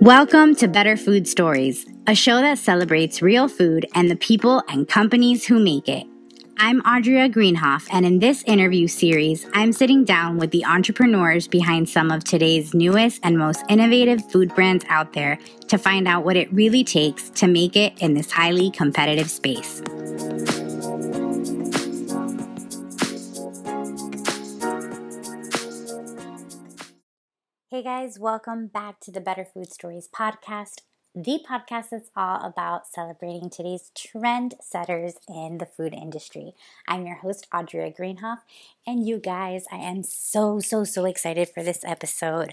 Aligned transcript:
Welcome 0.00 0.54
to 0.54 0.66
Better 0.66 0.96
Food 0.96 1.28
Stories, 1.28 1.84
a 2.06 2.14
show 2.14 2.40
that 2.40 2.56
celebrates 2.56 3.20
real 3.20 3.48
food 3.48 3.84
and 3.94 4.10
the 4.10 4.16
people 4.16 4.62
and 4.66 4.88
companies 4.88 5.44
who 5.44 5.62
make 5.62 5.90
it. 5.90 6.06
I'm 6.56 6.80
Audria 6.84 7.30
Greenhoff, 7.30 7.86
and 7.92 8.06
in 8.06 8.18
this 8.18 8.42
interview 8.44 8.88
series, 8.88 9.46
I'm 9.52 9.74
sitting 9.74 10.04
down 10.04 10.38
with 10.38 10.52
the 10.52 10.64
entrepreneurs 10.64 11.46
behind 11.46 11.86
some 11.86 12.10
of 12.10 12.24
today's 12.24 12.72
newest 12.72 13.20
and 13.22 13.36
most 13.36 13.62
innovative 13.68 14.24
food 14.30 14.54
brands 14.54 14.86
out 14.88 15.12
there 15.12 15.38
to 15.68 15.76
find 15.76 16.08
out 16.08 16.24
what 16.24 16.38
it 16.38 16.50
really 16.50 16.82
takes 16.82 17.28
to 17.32 17.46
make 17.46 17.76
it 17.76 18.00
in 18.00 18.14
this 18.14 18.32
highly 18.32 18.70
competitive 18.70 19.30
space. 19.30 19.82
Hey 27.80 27.84
guys, 27.84 28.18
welcome 28.18 28.66
back 28.66 29.00
to 29.00 29.10
the 29.10 29.22
Better 29.22 29.42
Food 29.42 29.72
Stories 29.72 30.06
podcast, 30.06 30.82
the 31.14 31.40
podcast 31.48 31.88
that's 31.88 32.10
all 32.14 32.44
about 32.44 32.86
celebrating 32.86 33.48
today's 33.48 33.90
trendsetters 33.96 35.14
in 35.26 35.56
the 35.56 35.64
food 35.64 35.94
industry. 35.94 36.52
I'm 36.86 37.06
your 37.06 37.16
host, 37.16 37.46
Audria 37.54 37.96
Greenhoff, 37.96 38.40
and 38.86 39.08
you 39.08 39.16
guys, 39.16 39.64
I 39.72 39.76
am 39.76 40.02
so, 40.02 40.60
so, 40.60 40.84
so 40.84 41.06
excited 41.06 41.48
for 41.48 41.62
this 41.62 41.82
episode. 41.82 42.52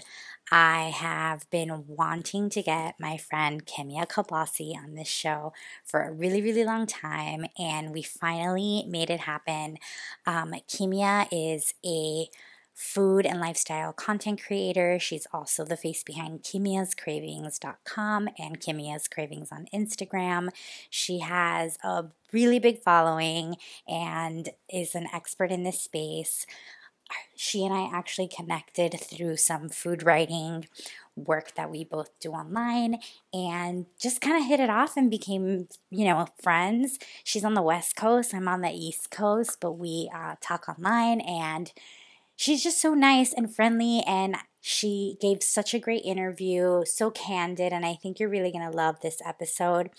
I 0.50 0.94
have 0.96 1.44
been 1.50 1.84
wanting 1.86 2.48
to 2.48 2.62
get 2.62 2.94
my 2.98 3.18
friend 3.18 3.66
Kimia 3.66 4.06
Kalbasi 4.06 4.74
on 4.82 4.94
this 4.94 5.08
show 5.08 5.52
for 5.84 6.00
a 6.04 6.10
really, 6.10 6.40
really 6.40 6.64
long 6.64 6.86
time, 6.86 7.44
and 7.58 7.92
we 7.92 8.00
finally 8.00 8.86
made 8.88 9.10
it 9.10 9.20
happen. 9.20 9.76
Um, 10.24 10.54
Kimia 10.70 11.28
is 11.30 11.74
a 11.84 12.30
food 12.78 13.26
and 13.26 13.40
lifestyle 13.40 13.92
content 13.92 14.40
creator. 14.40 15.00
She's 15.00 15.26
also 15.32 15.64
the 15.64 15.76
face 15.76 16.04
behind 16.04 16.44
Kimia'sCravings.com 16.44 18.28
and 18.38 18.60
Kimia's 18.60 19.08
Cravings 19.08 19.50
on 19.50 19.66
Instagram. 19.74 20.50
She 20.88 21.18
has 21.18 21.76
a 21.82 22.04
really 22.32 22.60
big 22.60 22.80
following 22.80 23.56
and 23.88 24.50
is 24.72 24.94
an 24.94 25.08
expert 25.12 25.50
in 25.50 25.64
this 25.64 25.82
space. 25.82 26.46
She 27.34 27.64
and 27.64 27.74
I 27.74 27.90
actually 27.92 28.28
connected 28.28 28.94
through 29.00 29.38
some 29.38 29.68
food 29.70 30.04
writing 30.04 30.68
work 31.16 31.56
that 31.56 31.70
we 31.70 31.82
both 31.82 32.10
do 32.20 32.30
online 32.30 33.00
and 33.32 33.86
just 34.00 34.20
kind 34.20 34.40
of 34.40 34.46
hit 34.46 34.60
it 34.60 34.70
off 34.70 34.96
and 34.96 35.10
became, 35.10 35.66
you 35.90 36.04
know, 36.04 36.28
friends. 36.40 37.00
She's 37.24 37.44
on 37.44 37.54
the 37.54 37.62
West 37.62 37.96
Coast, 37.96 38.32
I'm 38.32 38.46
on 38.46 38.60
the 38.60 38.70
East 38.70 39.10
Coast, 39.10 39.58
but 39.60 39.72
we 39.72 40.08
uh, 40.14 40.36
talk 40.40 40.68
online 40.68 41.20
and 41.22 41.72
she's 42.38 42.62
just 42.62 42.80
so 42.80 42.94
nice 42.94 43.34
and 43.34 43.52
friendly 43.52 44.00
and 44.06 44.36
she 44.60 45.18
gave 45.20 45.42
such 45.42 45.74
a 45.74 45.78
great 45.78 46.04
interview, 46.04 46.84
so 46.84 47.10
candid, 47.10 47.72
and 47.72 47.84
I 47.84 47.94
think 47.94 48.18
you're 48.18 48.28
really 48.28 48.52
going 48.52 48.68
to 48.68 48.76
love 48.76 49.00
this 49.00 49.20
episode. 49.26 49.90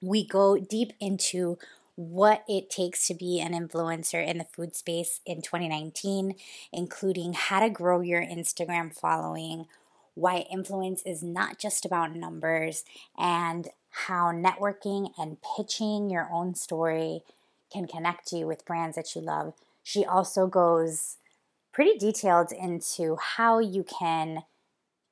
We 0.00 0.26
go 0.26 0.56
deep 0.58 0.94
into 0.98 1.58
what 1.94 2.42
it 2.48 2.70
takes 2.70 3.06
to 3.08 3.14
be 3.14 3.40
an 3.40 3.52
influencer 3.52 4.24
in 4.26 4.38
the 4.38 4.44
food 4.44 4.74
space 4.76 5.20
in 5.26 5.42
2019, 5.42 6.36
including 6.72 7.34
how 7.34 7.60
to 7.60 7.68
grow 7.68 8.00
your 8.00 8.22
Instagram 8.22 8.94
following, 8.94 9.66
why 10.14 10.46
influence 10.50 11.02
is 11.04 11.22
not 11.22 11.58
just 11.58 11.84
about 11.84 12.14
numbers, 12.14 12.84
and 13.18 13.68
how 14.06 14.32
networking 14.32 15.10
and 15.18 15.38
pitching 15.56 16.08
your 16.08 16.30
own 16.32 16.54
story 16.54 17.22
can 17.70 17.86
connect 17.86 18.32
you 18.32 18.46
with 18.46 18.64
brands 18.64 18.96
that 18.96 19.14
you 19.14 19.20
love. 19.20 19.52
She 19.82 20.04
also 20.04 20.46
goes 20.46 21.16
pretty 21.78 21.96
detailed 21.96 22.50
into 22.50 23.16
how 23.36 23.60
you 23.60 23.84
can 23.84 24.42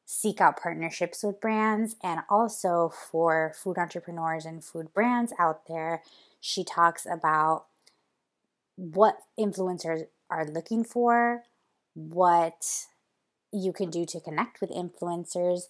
seek 0.04 0.40
out 0.40 0.60
partnerships 0.60 1.22
with 1.22 1.40
brands 1.40 1.94
and 2.02 2.18
also 2.28 2.88
for 2.88 3.52
food 3.54 3.78
entrepreneurs 3.78 4.44
and 4.44 4.64
food 4.64 4.92
brands 4.92 5.32
out 5.38 5.68
there. 5.68 6.02
She 6.40 6.64
talks 6.64 7.06
about 7.08 7.66
what 8.74 9.18
influencers 9.38 10.08
are 10.28 10.44
looking 10.44 10.82
for, 10.82 11.44
what 11.94 12.86
you 13.52 13.72
can 13.72 13.88
do 13.88 14.04
to 14.04 14.18
connect 14.18 14.60
with 14.60 14.70
influencers, 14.70 15.68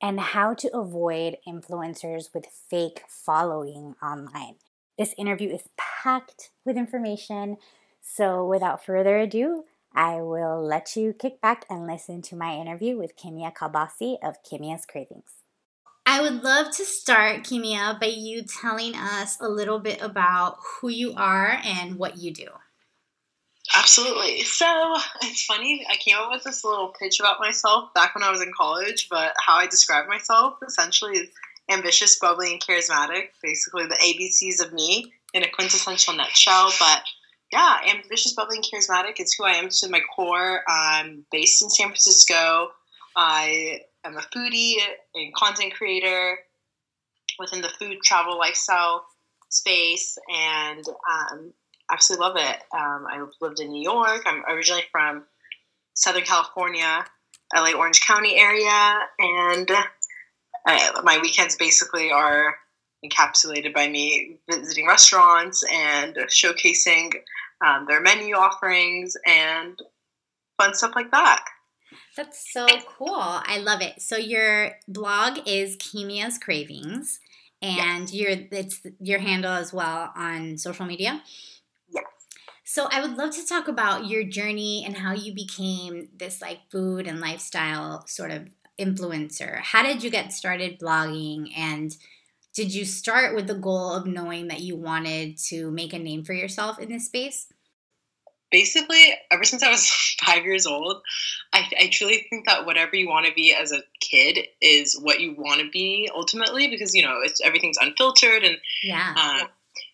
and 0.00 0.18
how 0.18 0.54
to 0.54 0.74
avoid 0.74 1.36
influencers 1.46 2.32
with 2.32 2.46
fake 2.46 3.02
following 3.06 3.94
online. 4.02 4.54
This 4.96 5.14
interview 5.18 5.50
is 5.54 5.68
packed 5.76 6.48
with 6.64 6.78
information. 6.78 7.58
So, 8.00 8.46
without 8.46 8.82
further 8.82 9.18
ado, 9.18 9.64
I 9.94 10.16
will 10.16 10.62
let 10.62 10.96
you 10.96 11.12
kick 11.12 11.40
back 11.40 11.64
and 11.68 11.86
listen 11.86 12.22
to 12.22 12.36
my 12.36 12.56
interview 12.56 12.96
with 12.96 13.16
Kimia 13.16 13.52
Kalbasi 13.52 14.16
of 14.22 14.42
Kimia's 14.42 14.86
Cravings. 14.86 15.32
I 16.06 16.20
would 16.20 16.42
love 16.42 16.74
to 16.76 16.84
start, 16.84 17.44
Kimia, 17.44 18.00
by 18.00 18.06
you 18.06 18.42
telling 18.42 18.94
us 18.94 19.36
a 19.40 19.48
little 19.48 19.78
bit 19.78 20.00
about 20.00 20.58
who 20.60 20.88
you 20.88 21.14
are 21.16 21.58
and 21.62 21.96
what 21.96 22.18
you 22.18 22.32
do. 22.32 22.48
Absolutely. 23.76 24.42
So 24.42 24.96
it's 25.22 25.44
funny, 25.44 25.86
I 25.88 25.96
came 25.96 26.16
up 26.16 26.30
with 26.32 26.42
this 26.42 26.64
little 26.64 26.92
pitch 26.98 27.20
about 27.20 27.38
myself 27.38 27.94
back 27.94 28.14
when 28.14 28.24
I 28.24 28.30
was 28.30 28.42
in 28.42 28.50
college, 28.56 29.08
but 29.10 29.34
how 29.38 29.54
I 29.54 29.66
describe 29.66 30.08
myself 30.08 30.58
essentially 30.66 31.18
is 31.18 31.28
ambitious, 31.70 32.18
bubbly, 32.18 32.52
and 32.52 32.60
charismatic. 32.60 33.28
Basically, 33.42 33.86
the 33.86 33.94
ABCs 33.94 34.64
of 34.64 34.72
me 34.72 35.12
in 35.32 35.44
a 35.44 35.50
quintessential 35.50 36.14
nutshell. 36.14 36.72
But 36.80 37.04
yeah, 37.52 37.78
ambitious, 37.88 38.32
bubbly, 38.32 38.58
and 38.58 38.64
charismatic 38.64 39.18
is 39.18 39.34
who 39.34 39.44
I 39.44 39.52
am 39.52 39.68
to 39.68 39.88
my 39.88 40.00
core. 40.14 40.62
I'm 40.68 41.24
based 41.32 41.62
in 41.62 41.70
San 41.70 41.88
Francisco. 41.88 42.68
I 43.16 43.80
am 44.04 44.16
a 44.16 44.20
foodie 44.20 44.76
and 45.14 45.34
content 45.34 45.74
creator 45.74 46.38
within 47.38 47.60
the 47.60 47.70
food, 47.78 47.98
travel, 48.04 48.38
lifestyle 48.38 49.04
space, 49.48 50.16
and 50.32 50.84
um, 51.10 51.52
absolutely 51.90 52.26
love 52.26 52.36
it. 52.36 52.56
Um, 52.72 53.06
I 53.08 53.26
lived 53.40 53.60
in 53.60 53.70
New 53.70 53.82
York. 53.82 54.22
I'm 54.26 54.44
originally 54.44 54.84
from 54.92 55.24
Southern 55.94 56.22
California, 56.22 57.04
LA 57.54 57.72
Orange 57.72 58.00
County 58.00 58.36
area, 58.36 58.94
and 59.18 59.70
uh, 60.66 61.02
my 61.02 61.18
weekends 61.20 61.56
basically 61.56 62.12
are 62.12 62.54
encapsulated 63.04 63.74
by 63.74 63.88
me 63.88 64.38
visiting 64.48 64.86
restaurants 64.86 65.64
and 65.72 66.16
showcasing 66.28 67.12
um, 67.64 67.86
their 67.86 68.00
menu 68.00 68.34
offerings 68.34 69.16
and 69.26 69.78
fun 70.58 70.74
stuff 70.74 70.92
like 70.94 71.10
that. 71.10 71.44
That's 72.16 72.52
so 72.52 72.66
cool. 72.98 73.16
I 73.18 73.58
love 73.58 73.80
it. 73.80 74.00
So 74.00 74.16
your 74.16 74.72
blog 74.86 75.38
is 75.46 75.76
Kimia's 75.76 76.38
Cravings, 76.38 77.20
and 77.62 78.12
yes. 78.12 78.14
your 78.14 78.30
it's 78.52 78.80
your 79.00 79.18
handle 79.18 79.52
as 79.52 79.72
well 79.72 80.12
on 80.14 80.58
social 80.58 80.86
media. 80.86 81.22
Yes. 81.88 82.04
So 82.64 82.88
I 82.90 83.00
would 83.00 83.16
love 83.16 83.34
to 83.34 83.46
talk 83.46 83.68
about 83.68 84.06
your 84.06 84.24
journey 84.24 84.84
and 84.86 84.96
how 84.96 85.14
you 85.14 85.34
became 85.34 86.08
this 86.16 86.40
like 86.40 86.58
food 86.70 87.06
and 87.06 87.20
lifestyle 87.20 88.06
sort 88.06 88.30
of 88.30 88.48
influencer. 88.78 89.58
How 89.58 89.82
did 89.82 90.02
you 90.02 90.10
get 90.10 90.32
started 90.32 90.78
blogging 90.78 91.50
and 91.56 91.96
did 92.54 92.74
you 92.74 92.84
start 92.84 93.34
with 93.34 93.46
the 93.46 93.54
goal 93.54 93.92
of 93.92 94.06
knowing 94.06 94.48
that 94.48 94.60
you 94.60 94.76
wanted 94.76 95.38
to 95.48 95.70
make 95.70 95.92
a 95.92 95.98
name 95.98 96.24
for 96.24 96.32
yourself 96.32 96.78
in 96.78 96.88
this 96.88 97.06
space? 97.06 97.52
Basically, 98.50 99.14
ever 99.30 99.44
since 99.44 99.62
I 99.62 99.70
was 99.70 99.88
five 100.24 100.44
years 100.44 100.66
old, 100.66 101.02
I, 101.52 101.70
I 101.78 101.88
truly 101.92 102.26
think 102.28 102.46
that 102.46 102.66
whatever 102.66 102.96
you 102.96 103.08
want 103.08 103.26
to 103.26 103.32
be 103.32 103.54
as 103.54 103.70
a 103.70 103.82
kid 104.00 104.46
is 104.60 104.98
what 105.00 105.20
you 105.20 105.34
want 105.38 105.60
to 105.60 105.70
be 105.70 106.10
ultimately 106.12 106.68
because 106.68 106.94
you 106.94 107.02
know 107.04 107.18
it's 107.22 107.40
everything's 107.40 107.78
unfiltered 107.80 108.42
and 108.42 108.56
yeah. 108.82 109.14
Uh, 109.16 109.46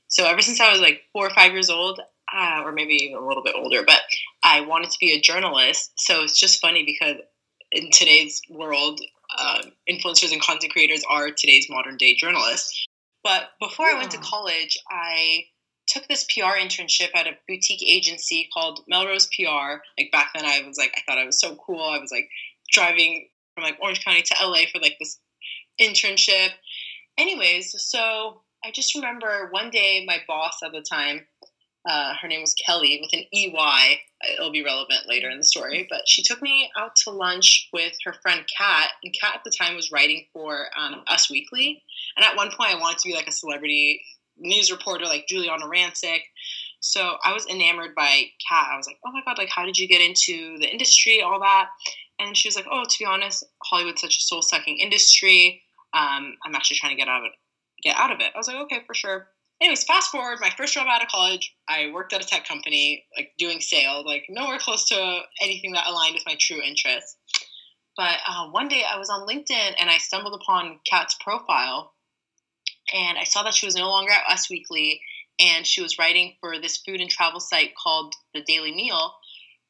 so 0.09 0.25
ever 0.25 0.41
since 0.41 0.61
I 0.61 0.71
was 0.71 0.81
like 0.81 1.03
four 1.13 1.27
or 1.27 1.31
five 1.31 1.53
years 1.53 1.69
old, 1.69 2.01
uh, 2.33 2.63
or 2.65 2.73
maybe 2.73 2.95
even 2.95 3.19
a 3.19 3.27
little 3.27 3.43
bit 3.43 3.55
older, 3.57 3.83
but 3.85 4.01
I 4.43 4.63
wanted 4.63 4.91
to 4.91 4.99
be 5.01 5.13
a 5.13 5.21
journalist. 5.21 5.93
So 5.97 6.23
it's 6.23 6.39
just 6.39 6.61
funny 6.61 6.85
because 6.85 7.17
in 7.73 7.91
today's 7.91 8.41
world, 8.49 9.01
uh, 9.39 9.63
influencers 9.89 10.33
and 10.33 10.43
content 10.43 10.73
creators 10.73 11.05
are 11.09 11.31
today's 11.31 11.69
modern 11.69 11.97
day 11.97 12.15
journalists. 12.15 12.87
But 13.23 13.51
before 13.61 13.87
yeah. 13.87 13.97
I 13.97 13.99
went 13.99 14.11
to 14.13 14.19
college, 14.19 14.79
I 14.89 15.45
took 15.87 16.07
this 16.09 16.25
PR 16.25 16.59
internship 16.59 17.09
at 17.15 17.27
a 17.27 17.37
boutique 17.49 17.83
agency 17.83 18.49
called 18.53 18.81
Melrose 18.89 19.27
PR. 19.27 19.83
Like 19.99 20.11
back 20.13 20.31
then, 20.35 20.45
I 20.45 20.63
was 20.67 20.79
like, 20.79 20.95
I 20.97 21.01
thought 21.07 21.19
I 21.19 21.27
was 21.27 21.41
so 21.41 21.57
cool. 21.57 21.83
I 21.83 21.99
was 21.99 22.11
like 22.11 22.29
driving 22.73 23.29
from 23.55 23.65
like 23.65 23.79
Orange 23.81 24.05
County 24.05 24.23
to 24.23 24.35
LA 24.43 24.63
for 24.73 24.81
like 24.81 24.97
this 24.99 25.19
internship. 25.81 26.51
Anyways, 27.19 27.75
so 27.83 28.43
I 28.65 28.71
just 28.71 28.95
remember 28.95 29.49
one 29.51 29.71
day 29.71 30.05
my 30.07 30.19
boss 30.27 30.59
at 30.65 30.73
the 30.73 30.83
time 30.83 31.27
uh, 31.87 32.15
her 32.21 32.29
name 32.29 32.41
was 32.41 32.55
Kelly 32.55 33.01
with 33.01 33.13
an 33.13 33.27
EY. 33.33 34.01
It'll 34.33 34.51
be 34.51 34.65
relevant 34.65 35.09
later 35.09 35.31
in 35.31 35.39
the 35.39 35.45
story. 35.45 35.87
But 35.89 36.03
she 36.07 36.23
took 36.23 36.43
me 36.43 36.71
out 36.77 36.97
to 37.05 37.11
lunch 37.11 37.69
with 37.73 37.93
her 38.05 38.15
friend 38.23 38.45
Kat. 38.57 38.91
And 39.05 39.15
Kat 39.19 39.37
at 39.37 39.45
the 39.45 39.53
time 39.57 39.77
was 39.77 39.93
writing 39.93 40.27
for 40.33 40.67
um, 40.77 41.03
Us 41.07 41.31
Weekly. 41.31 41.83
And 42.17 42.25
at 42.25 42.37
one 42.37 42.51
point, 42.51 42.75
I 42.75 42.81
wanted 42.81 42.99
to 42.99 43.09
be 43.09 43.15
like 43.15 43.29
a 43.29 43.33
celebrity 43.33 44.03
news 44.39 44.71
reporter 44.71 45.05
like 45.05 45.27
Giuliana 45.31 45.65
Rancic. 45.65 46.21
So 46.81 47.17
I 47.25 47.33
was 47.33 47.47
enamored 47.47 47.95
by 47.95 48.25
Kat. 48.49 48.69
I 48.73 48.77
was 48.77 48.87
like, 48.87 48.99
oh 49.07 49.13
my 49.13 49.23
God, 49.25 49.39
like, 49.39 49.49
how 49.49 49.65
did 49.65 49.79
you 49.79 49.89
get 49.89 50.01
into 50.01 50.59
the 50.59 50.71
industry? 50.71 51.23
All 51.23 51.41
that. 51.41 51.69
And 52.19 52.37
she 52.37 52.49
was 52.49 52.57
like, 52.57 52.67
"Oh, 52.71 52.85
to 52.85 52.99
be 52.99 53.05
honest, 53.05 53.45
Hollywood's 53.63 54.01
such 54.01 54.19
a 54.19 54.23
soul 54.23 54.43
sucking 54.43 54.79
industry. 54.79 55.63
Um, 55.93 56.37
I'm 56.45 56.55
actually 56.55 56.79
trying 56.79 56.97
to 56.97 57.01
get 57.01 57.09
out 57.09 57.21
of 57.21 57.27
it. 57.27 57.33
Get 57.83 57.97
out 57.97 58.11
of 58.11 58.21
it." 58.21 58.33
I 58.35 58.39
was 58.39 58.49
like, 58.49 58.57
"Okay, 58.57 58.81
for 58.87 58.95
sure." 58.95 59.29
Anyways, 59.61 59.85
fast 59.85 60.11
forward, 60.11 60.39
my 60.41 60.51
first 60.51 60.75
job 60.75 60.87
out 60.89 61.03
of 61.03 61.09
college, 61.09 61.55
I 61.69 61.91
worked 61.93 62.13
at 62.13 62.23
a 62.23 62.27
tech 62.27 62.47
company, 62.47 63.05
like 63.17 63.33
doing 63.39 63.61
sales, 63.61 64.05
like 64.05 64.27
nowhere 64.29 64.59
close 64.59 64.87
to 64.89 65.21
anything 65.41 65.73
that 65.73 65.87
aligned 65.87 66.15
with 66.15 66.27
my 66.27 66.37
true 66.39 66.61
interests. 66.63 67.17
But 67.97 68.17
uh, 68.29 68.49
one 68.51 68.69
day 68.69 68.85
I 68.85 68.99
was 68.99 69.09
on 69.09 69.27
LinkedIn 69.27 69.75
and 69.81 69.89
I 69.89 69.97
stumbled 69.97 70.39
upon 70.39 70.81
Kat's 70.85 71.17
profile, 71.21 71.95
and 72.95 73.17
I 73.17 73.25
saw 73.25 73.43
that 73.45 73.55
she 73.55 73.67
was 73.67 73.75
no 73.75 73.89
longer 73.89 74.13
at 74.13 74.31
Us 74.31 74.51
Weekly, 74.51 75.01
and 75.41 75.67
she 75.67 75.83
was 75.83 75.99
writing 75.99 76.35
for 76.41 76.61
this 76.61 76.77
food 76.77 77.01
and 77.01 77.09
travel 77.09 77.41
site 77.41 77.73
called 77.83 78.15
The 78.35 78.43
Daily 78.43 78.73
Meal. 78.73 79.15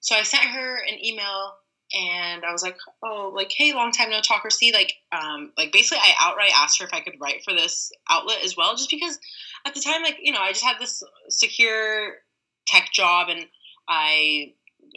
So 0.01 0.17
I 0.17 0.25
sent 0.25 0.45
her 0.45 0.79
an 0.85 1.05
email 1.05 1.53
and 1.95 2.45
I 2.45 2.53
was 2.53 2.63
like, 2.63 2.77
oh, 3.03 3.33
like, 3.35 3.53
hey, 3.57 3.73
long 3.73 3.93
time 3.93 4.11
no 4.11 4.21
talk 4.21 4.45
or 4.45 4.51
see. 4.51 4.73
Like, 4.73 4.95
um, 5.13 5.53
like 5.57 5.73
basically, 5.73 5.99
I 6.03 6.15
outright 6.21 6.53
asked 6.55 6.81
her 6.81 6.87
if 6.87 6.93
I 6.93 7.01
could 7.01 7.21
write 7.21 7.45
for 7.45 7.53
this 7.53 7.93
outlet 8.11 8.39
as 8.45 8.57
well, 8.57 8.77
just 8.77 8.91
because 8.91 9.19
at 9.67 9.75
the 9.75 9.81
time, 9.81 10.03
like, 10.03 10.19
you 10.21 10.33
know, 10.33 10.41
I 10.41 10.53
just 10.53 10.65
had 10.65 10.79
this 10.81 11.03
secure 11.29 12.15
tech 12.67 12.91
job 12.93 13.29
and 13.29 13.47
I 13.89 14.53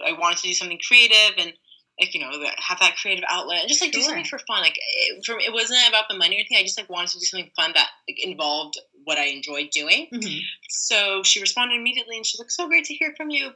I 0.06 0.13
wanted 0.13 0.38
to 0.39 0.47
do 0.47 0.53
something 0.53 0.80
creative 0.86 1.38
and 1.38 1.53
like 2.00 2.13
you 2.13 2.21
know 2.21 2.31
have 2.57 2.80
that 2.80 2.95
creative 2.95 3.25
outlet 3.27 3.59
and 3.59 3.69
just 3.69 3.81
like 3.81 3.92
do 3.92 4.01
something 4.01 4.24
for 4.24 4.39
fun. 4.39 4.62
Like, 4.62 4.77
it, 4.77 5.25
from 5.25 5.39
it 5.39 5.53
wasn't 5.53 5.80
about 5.89 6.06
the 6.09 6.18
money 6.18 6.35
or 6.35 6.39
anything. 6.39 6.57
I 6.57 6.63
just 6.63 6.80
like 6.80 6.89
wanted 6.89 7.09
to 7.12 7.19
do 7.19 7.25
something 7.25 7.51
fun 7.56 7.71
that 7.75 7.89
like, 8.07 8.18
involved 8.24 8.80
what 9.03 9.18
I 9.18 9.25
enjoyed 9.25 9.69
doing. 9.71 10.07
Mm-hmm. 10.13 10.39
So 10.69 11.24
she 11.24 11.42
responded 11.42 11.75
immediately 11.75 12.18
and 12.18 12.25
she's 12.25 12.39
like, 12.39 12.51
"So 12.51 12.68
great 12.68 12.85
to 12.85 12.94
hear 12.94 13.13
from 13.15 13.30
you." 13.30 13.51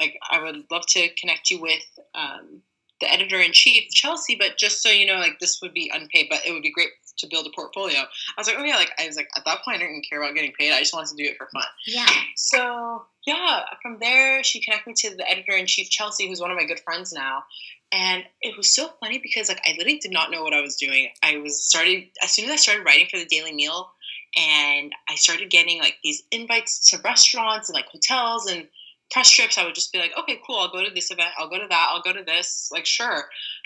Like, 0.00 0.18
I 0.28 0.42
would 0.42 0.64
love 0.70 0.86
to 0.88 1.08
connect 1.20 1.50
you 1.50 1.60
with. 1.60 1.84
Um, 2.14 2.62
the 3.02 3.12
editor 3.12 3.38
in 3.38 3.52
chief, 3.52 3.90
Chelsea, 3.90 4.36
but 4.36 4.56
just 4.56 4.82
so 4.82 4.88
you 4.88 5.04
know, 5.04 5.18
like 5.18 5.38
this 5.40 5.60
would 5.60 5.74
be 5.74 5.90
unpaid, 5.92 6.28
but 6.30 6.40
it 6.46 6.52
would 6.52 6.62
be 6.62 6.70
great 6.70 6.90
to 7.18 7.26
build 7.26 7.46
a 7.46 7.50
portfolio. 7.54 7.98
I 7.98 8.06
was 8.38 8.46
like, 8.46 8.56
oh 8.58 8.64
yeah, 8.64 8.76
like 8.76 8.92
I 8.98 9.06
was 9.06 9.16
like 9.16 9.28
at 9.36 9.44
that 9.44 9.62
point 9.64 9.82
I 9.82 9.86
didn't 9.86 10.06
care 10.08 10.22
about 10.22 10.34
getting 10.34 10.52
paid. 10.58 10.72
I 10.72 10.78
just 10.78 10.94
wanted 10.94 11.10
to 11.10 11.22
do 11.22 11.28
it 11.28 11.36
for 11.36 11.48
fun. 11.52 11.64
Yeah. 11.86 12.06
So 12.36 13.04
yeah, 13.26 13.64
from 13.82 13.98
there 14.00 14.42
she 14.44 14.60
connected 14.60 14.88
me 14.88 14.94
to 14.96 15.16
the 15.16 15.28
editor 15.28 15.52
in 15.52 15.66
chief, 15.66 15.90
Chelsea, 15.90 16.28
who's 16.28 16.40
one 16.40 16.50
of 16.50 16.56
my 16.56 16.64
good 16.64 16.80
friends 16.80 17.12
now. 17.12 17.44
And 17.90 18.24
it 18.40 18.56
was 18.56 18.74
so 18.74 18.88
funny 19.00 19.18
because 19.18 19.48
like 19.48 19.60
I 19.66 19.72
literally 19.72 19.98
did 19.98 20.12
not 20.12 20.30
know 20.30 20.42
what 20.42 20.54
I 20.54 20.62
was 20.62 20.76
doing. 20.76 21.10
I 21.22 21.36
was 21.38 21.62
started 21.62 22.04
as 22.22 22.30
soon 22.30 22.46
as 22.46 22.52
I 22.52 22.56
started 22.56 22.84
writing 22.86 23.08
for 23.10 23.18
the 23.18 23.26
Daily 23.26 23.52
Meal 23.52 23.90
and 24.36 24.92
I 25.10 25.16
started 25.16 25.50
getting 25.50 25.80
like 25.80 25.96
these 26.02 26.22
invites 26.30 26.90
to 26.90 26.98
restaurants 27.04 27.68
and 27.68 27.74
like 27.74 27.86
hotels 27.86 28.50
and 28.50 28.68
press 29.12 29.30
trips, 29.30 29.58
I 29.58 29.64
would 29.64 29.74
just 29.74 29.92
be 29.92 29.98
like, 29.98 30.12
okay, 30.18 30.40
cool, 30.46 30.56
I'll 30.56 30.70
go 30.70 30.84
to 30.84 30.94
this 30.94 31.10
event, 31.10 31.30
I'll 31.38 31.48
go 31.48 31.58
to 31.58 31.68
that, 31.68 31.90
I'll 31.92 32.02
go 32.02 32.12
to 32.12 32.24
this, 32.24 32.70
like 32.72 32.86
sure. 32.86 33.24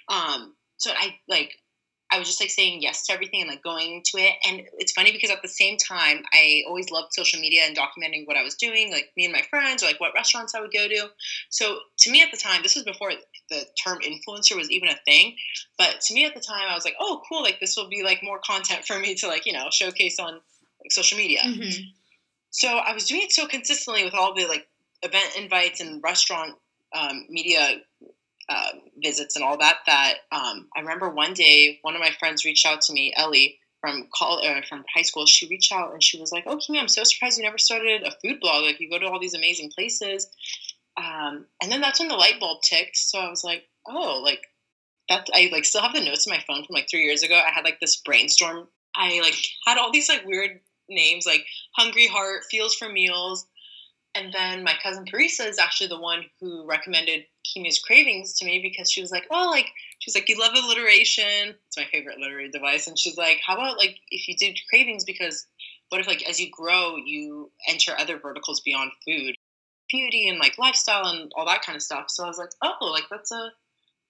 Um, 0.08 0.54
so 0.78 0.90
I 0.90 1.16
like 1.28 1.56
I 2.10 2.18
was 2.18 2.28
just 2.28 2.40
like 2.40 2.50
saying 2.50 2.82
yes 2.82 3.04
to 3.06 3.12
everything 3.12 3.40
and 3.40 3.50
like 3.50 3.62
going 3.64 4.02
to 4.06 4.18
it. 4.18 4.34
And 4.46 4.62
it's 4.78 4.92
funny 4.92 5.10
because 5.10 5.30
at 5.30 5.42
the 5.42 5.48
same 5.48 5.76
time, 5.76 6.22
I 6.32 6.62
always 6.68 6.90
loved 6.90 7.12
social 7.12 7.40
media 7.40 7.62
and 7.66 7.76
documenting 7.76 8.26
what 8.26 8.36
I 8.36 8.44
was 8.44 8.54
doing, 8.54 8.92
like 8.92 9.10
me 9.16 9.24
and 9.24 9.32
my 9.32 9.42
friends, 9.50 9.82
or 9.82 9.86
like 9.86 10.00
what 10.00 10.14
restaurants 10.14 10.54
I 10.54 10.60
would 10.60 10.72
go 10.72 10.86
to. 10.86 11.08
So 11.50 11.78
to 11.98 12.10
me 12.10 12.22
at 12.22 12.30
the 12.30 12.36
time, 12.36 12.62
this 12.62 12.76
was 12.76 12.84
before 12.84 13.10
the 13.50 13.64
term 13.82 13.98
influencer 13.98 14.56
was 14.56 14.70
even 14.70 14.88
a 14.88 14.96
thing. 15.04 15.34
But 15.78 16.00
to 16.02 16.14
me 16.14 16.24
at 16.24 16.34
the 16.34 16.40
time, 16.40 16.68
I 16.68 16.74
was 16.74 16.84
like, 16.84 16.96
oh, 17.00 17.22
cool, 17.28 17.42
like 17.42 17.58
this 17.58 17.76
will 17.76 17.88
be 17.88 18.04
like 18.04 18.20
more 18.22 18.38
content 18.38 18.84
for 18.84 18.98
me 18.98 19.14
to 19.16 19.26
like, 19.26 19.44
you 19.44 19.52
know, 19.52 19.66
showcase 19.72 20.20
on 20.20 20.34
like 20.34 20.92
social 20.92 21.18
media. 21.18 21.40
Mm-hmm. 21.44 21.88
So 22.50 22.68
I 22.68 22.92
was 22.92 23.06
doing 23.06 23.22
it 23.22 23.32
so 23.32 23.46
consistently 23.46 24.04
with 24.04 24.14
all 24.14 24.32
the 24.32 24.46
like 24.46 24.68
event 25.02 25.36
invites 25.36 25.80
and 25.80 26.02
restaurant 26.02 26.54
um, 26.94 27.26
media 27.28 27.80
uh, 28.48 28.70
visits 29.02 29.36
and 29.36 29.44
all 29.44 29.58
that 29.58 29.78
that 29.86 30.14
um, 30.30 30.68
I 30.76 30.80
remember 30.80 31.10
one 31.10 31.34
day 31.34 31.78
one 31.82 31.94
of 31.94 32.00
my 32.00 32.10
friends 32.18 32.44
reached 32.44 32.66
out 32.66 32.80
to 32.82 32.92
me, 32.92 33.12
Ellie 33.16 33.58
from 33.80 34.08
call 34.14 34.40
uh, 34.44 34.62
from 34.68 34.84
high 34.94 35.02
school. 35.02 35.26
She 35.26 35.48
reached 35.48 35.72
out 35.72 35.92
and 35.92 36.02
she 36.02 36.18
was 36.18 36.32
like, 36.32 36.44
"Oh, 36.46 36.60
I'm 36.70 36.88
so 36.88 37.04
surprised 37.04 37.38
you 37.38 37.44
never 37.44 37.58
started 37.58 38.02
a 38.02 38.12
food 38.22 38.40
blog. 38.40 38.64
Like 38.64 38.80
you 38.80 38.90
go 38.90 38.98
to 38.98 39.06
all 39.06 39.20
these 39.20 39.34
amazing 39.34 39.70
places." 39.70 40.28
Um, 40.96 41.46
and 41.62 41.70
then 41.70 41.80
that's 41.80 42.00
when 42.00 42.08
the 42.08 42.14
light 42.14 42.40
bulb 42.40 42.62
ticked. 42.62 42.96
So 42.96 43.18
I 43.18 43.28
was 43.28 43.44
like, 43.44 43.64
"Oh, 43.86 44.20
like 44.22 44.46
that." 45.08 45.28
I 45.34 45.50
like 45.52 45.64
still 45.64 45.82
have 45.82 45.94
the 45.94 46.04
notes 46.04 46.26
in 46.26 46.32
my 46.32 46.42
phone 46.46 46.64
from 46.64 46.74
like 46.74 46.88
three 46.90 47.04
years 47.04 47.22
ago. 47.22 47.34
I 47.34 47.52
had 47.52 47.64
like 47.64 47.80
this 47.80 47.96
brainstorm. 47.96 48.68
I 48.94 49.20
like 49.20 49.36
had 49.66 49.78
all 49.78 49.92
these 49.92 50.08
like 50.08 50.24
weird 50.26 50.60
names 50.88 51.26
like 51.26 51.44
Hungry 51.76 52.06
Heart, 52.06 52.44
Feels 52.50 52.74
for 52.74 52.88
Meals, 52.88 53.46
and 54.16 54.32
then 54.32 54.64
my 54.64 54.74
cousin 54.82 55.04
Teresa 55.04 55.46
is 55.46 55.58
actually 55.58 55.88
the 55.88 56.00
one 56.00 56.24
who 56.40 56.66
recommended 56.66 57.26
Kimia's 57.44 57.78
Cravings 57.78 58.34
to 58.34 58.44
me 58.44 58.60
because 58.62 58.90
she 58.90 59.00
was 59.00 59.10
like, 59.10 59.26
oh, 59.30 59.50
like, 59.50 59.66
she's 59.98 60.14
like, 60.14 60.28
you 60.28 60.38
love 60.38 60.52
alliteration. 60.54 61.54
It's 61.66 61.76
my 61.76 61.84
favorite 61.90 62.18
literary 62.18 62.50
device. 62.50 62.86
And 62.86 62.98
she's 62.98 63.16
like, 63.16 63.40
how 63.46 63.54
about, 63.54 63.78
like, 63.78 63.96
if 64.10 64.26
you 64.28 64.36
did 64.36 64.58
Cravings 64.68 65.04
because 65.04 65.46
what 65.90 66.00
if, 66.00 66.06
like, 66.06 66.28
as 66.28 66.40
you 66.40 66.50
grow, 66.50 66.96
you 66.96 67.50
enter 67.68 67.92
other 67.96 68.18
verticals 68.18 68.60
beyond 68.60 68.90
food, 69.06 69.36
beauty 69.88 70.28
and, 70.28 70.38
like, 70.38 70.58
lifestyle 70.58 71.06
and 71.06 71.30
all 71.36 71.46
that 71.46 71.62
kind 71.62 71.76
of 71.76 71.82
stuff. 71.82 72.06
So 72.08 72.24
I 72.24 72.28
was 72.28 72.38
like, 72.38 72.50
oh, 72.62 72.86
like, 72.86 73.04
that's 73.10 73.30
a 73.30 73.52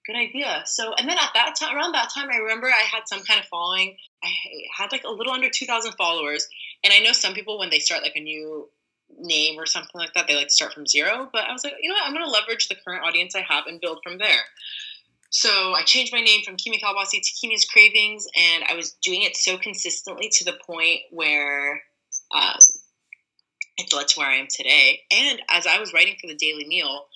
good 0.07 0.15
idea. 0.15 0.63
So, 0.65 0.93
and 0.93 1.07
then 1.07 1.17
at 1.17 1.31
that 1.33 1.55
time, 1.59 1.75
around 1.75 1.91
that 1.91 2.09
time, 2.13 2.29
I 2.31 2.37
remember 2.37 2.67
I 2.67 2.85
had 2.91 3.03
some 3.07 3.23
kind 3.23 3.39
of 3.39 3.45
following. 3.45 3.97
I 4.23 4.29
had, 4.75 4.91
like, 4.91 5.03
a 5.03 5.11
little 5.11 5.33
under 5.33 5.49
2,000 5.49 5.93
followers. 5.93 6.47
And 6.83 6.93
I 6.93 6.99
know 6.99 7.11
some 7.11 7.33
people, 7.33 7.59
when 7.59 7.69
they 7.69 7.79
start, 7.79 8.01
like, 8.01 8.15
a 8.15 8.21
new 8.21 8.69
name 9.17 9.59
or 9.59 9.65
something 9.65 9.91
like 9.95 10.13
that. 10.13 10.27
They 10.27 10.35
like 10.35 10.47
to 10.47 10.53
start 10.53 10.73
from 10.73 10.87
zero. 10.87 11.29
But 11.31 11.45
I 11.45 11.53
was 11.53 11.63
like, 11.63 11.73
you 11.81 11.89
know 11.89 11.95
what? 11.95 12.07
I'm 12.07 12.13
going 12.13 12.25
to 12.25 12.31
leverage 12.31 12.67
the 12.67 12.75
current 12.75 13.03
audience 13.03 13.35
I 13.35 13.41
have 13.41 13.65
and 13.67 13.81
build 13.81 13.99
from 14.03 14.17
there. 14.17 14.43
So 15.29 15.73
I 15.73 15.83
changed 15.83 16.13
my 16.13 16.21
name 16.21 16.43
from 16.43 16.55
Kimia 16.55 16.79
Kalbasi 16.81 17.19
to 17.21 17.47
Kimia's 17.47 17.65
Cravings, 17.65 18.27
and 18.35 18.63
I 18.69 18.75
was 18.75 18.93
doing 19.03 19.23
it 19.23 19.35
so 19.35 19.57
consistently 19.57 20.29
to 20.29 20.45
the 20.45 20.57
point 20.65 21.01
where 21.11 21.81
um, 22.33 22.57
it 23.77 23.93
led 23.93 24.07
to 24.07 24.19
where 24.19 24.29
I 24.29 24.35
am 24.35 24.47
today. 24.49 25.01
And 25.11 25.41
as 25.49 25.67
I 25.67 25.79
was 25.79 25.93
writing 25.93 26.15
for 26.21 26.27
the 26.27 26.35
Daily 26.35 26.65
Meal, 26.65 27.07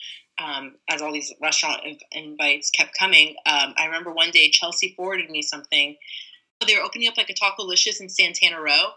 um, 0.44 0.76
as 0.90 1.02
all 1.02 1.14
these 1.14 1.34
restaurant 1.42 1.82
invites 2.12 2.70
kept 2.72 2.98
coming, 2.98 3.36
um, 3.46 3.74
I 3.78 3.86
remember 3.86 4.12
one 4.12 4.32
day 4.32 4.50
Chelsea 4.50 4.94
forwarded 4.96 5.30
me 5.30 5.42
something. 5.42 5.96
They 6.66 6.76
were 6.76 6.84
opening 6.84 7.08
up 7.08 7.18
like 7.18 7.30
a 7.30 7.34
Tacolicious 7.34 8.02
in 8.02 8.10
Santana 8.10 8.62
Row, 8.62 8.92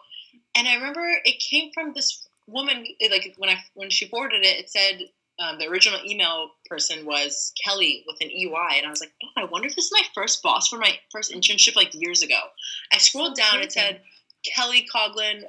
and 0.56 0.66
I 0.66 0.74
remember 0.74 1.02
it 1.24 1.38
came 1.38 1.70
from 1.72 1.92
this 1.94 2.23
woman 2.46 2.86
like 3.10 3.34
when 3.38 3.50
I 3.50 3.56
when 3.74 3.90
she 3.90 4.06
forwarded 4.06 4.42
it, 4.42 4.58
it 4.58 4.70
said 4.70 5.08
um, 5.38 5.58
the 5.58 5.68
original 5.68 6.00
email 6.06 6.50
person 6.68 7.04
was 7.04 7.52
Kelly 7.62 8.04
with 8.06 8.16
an 8.20 8.30
EY, 8.30 8.76
and 8.76 8.86
I 8.86 8.90
was 8.90 9.00
like, 9.00 9.12
oh, 9.22 9.42
I 9.42 9.44
wonder 9.44 9.66
if 9.66 9.74
this 9.74 9.86
is 9.86 9.92
my 9.92 10.02
first 10.14 10.42
boss 10.42 10.68
for 10.68 10.78
my 10.78 10.98
first 11.10 11.32
internship 11.32 11.76
like 11.76 11.94
years 11.94 12.22
ago. 12.22 12.38
I 12.92 12.98
scrolled 12.98 13.36
down, 13.36 13.60
it 13.60 13.72
said 13.72 14.00
Kelly 14.54 14.86
Coglin, 14.94 15.42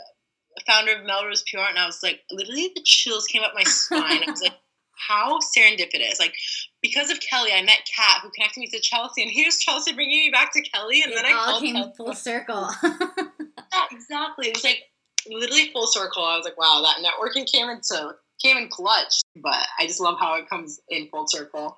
founder 0.65 0.93
of 0.93 1.05
Melrose 1.05 1.43
PR, 1.43 1.69
and 1.69 1.77
I 1.77 1.86
was 1.86 2.01
like, 2.01 2.22
literally 2.31 2.72
the 2.74 2.81
chills 2.84 3.27
came 3.27 3.43
up 3.43 3.51
my 3.53 3.63
spine. 3.63 4.24
I 4.27 4.31
was 4.31 4.41
like, 4.41 4.53
how 5.08 5.39
serendipitous! 5.39 6.19
Like 6.19 6.34
because 6.81 7.12
of 7.12 7.19
Kelly, 7.19 7.51
I 7.53 7.62
met 7.62 7.79
Kat, 7.96 8.22
who 8.24 8.31
connected 8.31 8.62
me 8.62 8.67
to 8.67 8.79
Chelsea, 8.79 9.22
and 9.22 9.31
here's 9.31 9.58
Chelsea 9.58 9.93
bringing 9.93 10.25
me 10.25 10.29
back 10.31 10.51
to 10.53 10.62
Kelly, 10.62 11.03
and 11.03 11.12
it 11.12 11.15
then 11.15 11.25
I 11.25 11.34
all 11.34 11.60
came 11.60 11.75
Kelly. 11.75 11.93
full 11.96 12.13
circle. 12.15 12.69
yeah, 12.84 13.86
exactly. 13.91 14.48
It 14.48 14.55
was 14.55 14.63
like 14.63 14.84
literally 15.29 15.72
full 15.72 15.88
circle. 15.88 16.24
I 16.24 16.38
was 16.38 16.46
like, 16.46 16.58
wow, 16.58 16.84
that 16.84 17.03
networking 17.03 17.50
came 17.51 17.70
into 17.70 18.15
came 18.41 18.58
in 18.58 18.67
clutch. 18.70 19.22
But 19.36 19.65
I 19.79 19.88
just 19.88 20.00
love 20.00 20.17
how 20.20 20.36
it 20.36 20.50
comes 20.50 20.79
in 20.89 21.08
full 21.10 21.25
circle. 21.27 21.77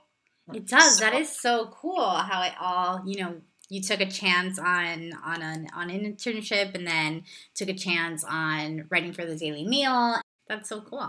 It 0.54 0.68
does. 0.68 0.98
So, 0.98 1.06
that 1.06 1.14
is 1.14 1.30
so 1.30 1.68
cool. 1.68 2.10
How 2.10 2.44
it 2.44 2.54
all, 2.60 3.04
you 3.06 3.22
know, 3.22 3.36
you 3.70 3.82
took 3.82 4.00
a 4.00 4.06
chance 4.06 4.58
on 4.58 5.12
on 5.26 5.42
an 5.42 5.68
on 5.76 5.90
an 5.90 6.02
internship 6.02 6.74
and 6.74 6.88
then 6.88 7.24
took 7.54 7.70
a 7.70 7.74
chance 7.74 8.24
on 8.24 8.86
writing 8.90 9.14
for 9.14 9.26
the 9.26 9.36
Daily 9.36 9.66
Meal. 9.66 10.22
That's 10.48 10.70
so 10.70 10.82
cool. 10.82 11.06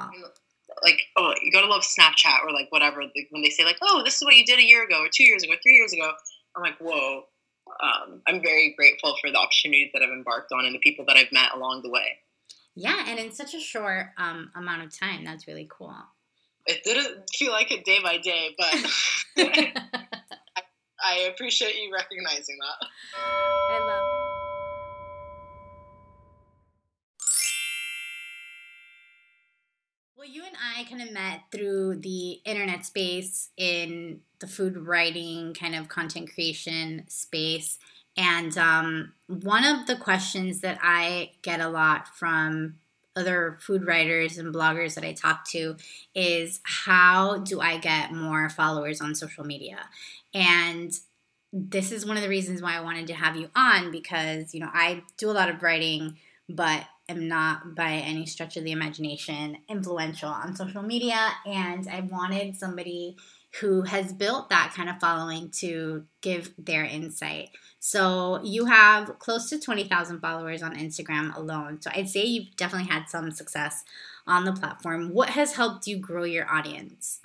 Like, 0.82 1.00
oh, 1.16 1.34
you 1.42 1.52
gotta 1.52 1.68
love 1.68 1.82
Snapchat 1.82 2.44
or 2.44 2.52
like 2.52 2.70
whatever. 2.70 3.02
Like 3.02 3.28
when 3.30 3.42
they 3.42 3.50
say 3.50 3.64
like, 3.64 3.78
oh, 3.82 4.02
this 4.04 4.16
is 4.16 4.24
what 4.24 4.36
you 4.36 4.44
did 4.44 4.58
a 4.58 4.64
year 4.64 4.84
ago 4.84 5.02
or 5.02 5.08
two 5.12 5.24
years 5.24 5.42
ago, 5.42 5.52
three 5.62 5.74
years 5.74 5.92
ago. 5.92 6.10
I'm 6.56 6.62
like, 6.62 6.78
whoa. 6.80 7.24
Um, 7.80 8.22
I'm 8.26 8.42
very 8.42 8.74
grateful 8.76 9.14
for 9.20 9.30
the 9.30 9.36
opportunities 9.36 9.90
that 9.92 10.02
I've 10.02 10.08
embarked 10.08 10.52
on 10.52 10.64
and 10.64 10.74
the 10.74 10.80
people 10.80 11.04
that 11.06 11.16
I've 11.16 11.30
met 11.30 11.54
along 11.54 11.82
the 11.82 11.90
way. 11.90 12.18
Yeah, 12.80 13.06
and 13.08 13.18
in 13.18 13.32
such 13.32 13.54
a 13.54 13.60
short 13.60 14.10
um, 14.18 14.52
amount 14.54 14.84
of 14.84 14.96
time, 14.96 15.24
that's 15.24 15.48
really 15.48 15.68
cool. 15.68 15.96
It 16.64 16.84
didn't 16.84 17.28
feel 17.34 17.50
like 17.50 17.72
it 17.72 17.84
day 17.84 17.98
by 18.00 18.18
day, 18.18 18.54
but 18.56 18.72
I, 19.36 20.62
I 21.02 21.16
appreciate 21.34 21.74
you 21.74 21.92
recognizing 21.92 22.56
that. 22.60 22.86
I 23.20 23.78
love. 23.84 24.04
Well, 30.16 30.28
you 30.28 30.44
and 30.44 30.54
I 30.76 30.84
kind 30.84 31.02
of 31.02 31.12
met 31.12 31.40
through 31.50 31.96
the 31.96 32.34
internet 32.44 32.86
space 32.86 33.50
in 33.56 34.20
the 34.38 34.46
food 34.46 34.76
writing, 34.76 35.52
kind 35.52 35.74
of 35.74 35.88
content 35.88 36.32
creation 36.32 37.06
space. 37.08 37.80
And 38.18 38.58
um, 38.58 39.12
one 39.28 39.64
of 39.64 39.86
the 39.86 39.94
questions 39.94 40.60
that 40.60 40.78
I 40.82 41.30
get 41.42 41.60
a 41.60 41.68
lot 41.68 42.08
from 42.08 42.74
other 43.14 43.58
food 43.60 43.86
writers 43.86 44.38
and 44.38 44.54
bloggers 44.54 44.94
that 44.94 45.04
I 45.04 45.12
talk 45.12 45.48
to 45.50 45.76
is 46.14 46.60
how 46.64 47.38
do 47.38 47.60
I 47.60 47.78
get 47.78 48.12
more 48.12 48.50
followers 48.50 49.00
on 49.00 49.14
social 49.14 49.44
media? 49.44 49.88
And 50.34 50.92
this 51.52 51.92
is 51.92 52.04
one 52.04 52.16
of 52.16 52.22
the 52.22 52.28
reasons 52.28 52.60
why 52.60 52.76
I 52.76 52.80
wanted 52.80 53.06
to 53.06 53.14
have 53.14 53.36
you 53.36 53.50
on 53.54 53.92
because, 53.92 54.52
you 54.52 54.60
know, 54.60 54.70
I 54.72 55.04
do 55.16 55.30
a 55.30 55.32
lot 55.32 55.48
of 55.48 55.62
writing, 55.62 56.18
but 56.48 56.84
am 57.08 57.28
not 57.28 57.74
by 57.74 57.92
any 57.92 58.26
stretch 58.26 58.56
of 58.56 58.64
the 58.64 58.72
imagination 58.72 59.58
influential 59.68 60.28
on 60.28 60.56
social 60.56 60.82
media. 60.82 61.30
And 61.46 61.88
I 61.88 62.00
wanted 62.00 62.56
somebody 62.56 63.16
who 63.60 63.82
has 63.82 64.12
built 64.12 64.50
that 64.50 64.72
kind 64.74 64.88
of 64.88 65.00
following 65.00 65.50
to 65.50 66.04
give 66.20 66.52
their 66.58 66.84
insight. 66.84 67.50
So 67.80 68.40
you 68.42 68.66
have 68.66 69.18
close 69.18 69.48
to 69.50 69.58
20,000 69.58 70.20
followers 70.20 70.62
on 70.62 70.76
Instagram 70.76 71.34
alone. 71.36 71.80
So 71.80 71.90
I'd 71.94 72.08
say 72.08 72.24
you've 72.24 72.56
definitely 72.56 72.88
had 72.88 73.08
some 73.08 73.30
success 73.30 73.84
on 74.26 74.44
the 74.44 74.52
platform. 74.52 75.14
What 75.14 75.30
has 75.30 75.54
helped 75.54 75.86
you 75.86 75.98
grow 75.98 76.24
your 76.24 76.48
audience? 76.50 77.20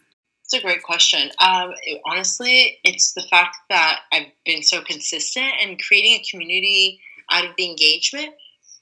It's 0.45 0.53
a 0.53 0.61
great 0.61 0.83
question. 0.83 1.31
Um, 1.39 1.73
it, 1.83 2.01
honestly, 2.05 2.77
it's 2.83 3.13
the 3.13 3.23
fact 3.29 3.57
that 3.69 4.01
I've 4.11 4.27
been 4.45 4.63
so 4.63 4.81
consistent 4.81 5.53
and 5.61 5.81
creating 5.81 6.13
a 6.13 6.23
community 6.29 6.99
out 7.31 7.45
of 7.45 7.55
the 7.57 7.69
engagement. 7.69 8.29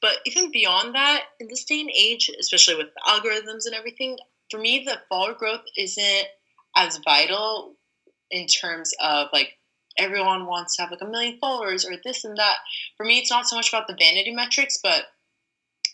But 0.02 0.18
even 0.26 0.52
beyond 0.52 0.96
that, 0.96 1.24
in 1.40 1.48
this 1.48 1.64
day 1.64 1.82
and 1.82 1.92
age, 1.96 2.30
especially 2.40 2.76
with 2.76 2.88
algorithms 3.08 3.66
and 3.66 3.76
everything, 3.76 4.18
for 4.50 4.60
me, 4.60 4.84
the 4.86 5.00
follower 5.10 5.34
growth 5.34 5.62
isn't 5.78 6.28
as 6.76 7.00
vital 7.04 7.76
in 8.30 8.48
terms 8.48 8.94
of 9.02 9.28
like 9.34 9.58
everyone 9.98 10.46
wants 10.46 10.76
to 10.76 10.82
have 10.82 10.92
like 10.92 11.02
a 11.02 11.06
million 11.06 11.38
followers 11.40 11.86
or 11.86 11.94
this 12.04 12.24
and 12.24 12.38
that. 12.38 12.58
For 12.98 13.06
me, 13.06 13.20
it's 13.20 13.32
not 13.32 13.48
so 13.48 13.56
much 13.56 13.70
about 13.70 13.88
the 13.88 13.98
vanity 13.98 14.32
metrics, 14.32 14.80
but 14.82 15.06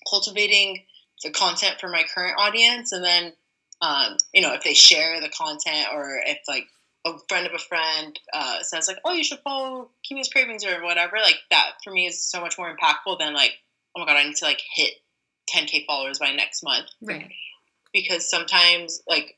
cultivating 0.09 0.83
the 1.23 1.31
content 1.31 1.79
for 1.79 1.89
my 1.89 2.03
current 2.13 2.35
audience. 2.37 2.91
And 2.91 3.03
then, 3.03 3.33
um, 3.81 4.17
you 4.33 4.41
know, 4.41 4.53
if 4.53 4.63
they 4.63 4.73
share 4.73 5.19
the 5.19 5.29
content 5.29 5.87
or 5.93 6.21
if 6.25 6.39
like 6.47 6.67
a 7.05 7.13
friend 7.27 7.47
of 7.47 7.53
a 7.53 7.59
friend 7.59 8.19
uh, 8.33 8.61
says 8.61 8.87
like, 8.87 8.99
oh, 9.05 9.13
you 9.13 9.23
should 9.23 9.39
follow 9.39 9.89
Kimia's 10.09 10.29
Cravings 10.29 10.65
or 10.65 10.83
whatever, 10.83 11.17
like 11.21 11.39
that 11.51 11.71
for 11.83 11.91
me 11.91 12.07
is 12.07 12.23
so 12.23 12.41
much 12.41 12.57
more 12.57 12.73
impactful 12.75 13.19
than 13.19 13.33
like, 13.33 13.53
oh 13.95 14.01
my 14.01 14.05
God, 14.05 14.17
I 14.17 14.23
need 14.23 14.35
to 14.37 14.45
like 14.45 14.61
hit 14.73 14.93
10K 15.53 15.85
followers 15.85 16.19
by 16.19 16.31
next 16.31 16.63
month. 16.63 16.87
Right. 17.01 17.31
Because 17.93 18.29
sometimes 18.29 19.01
like, 19.07 19.36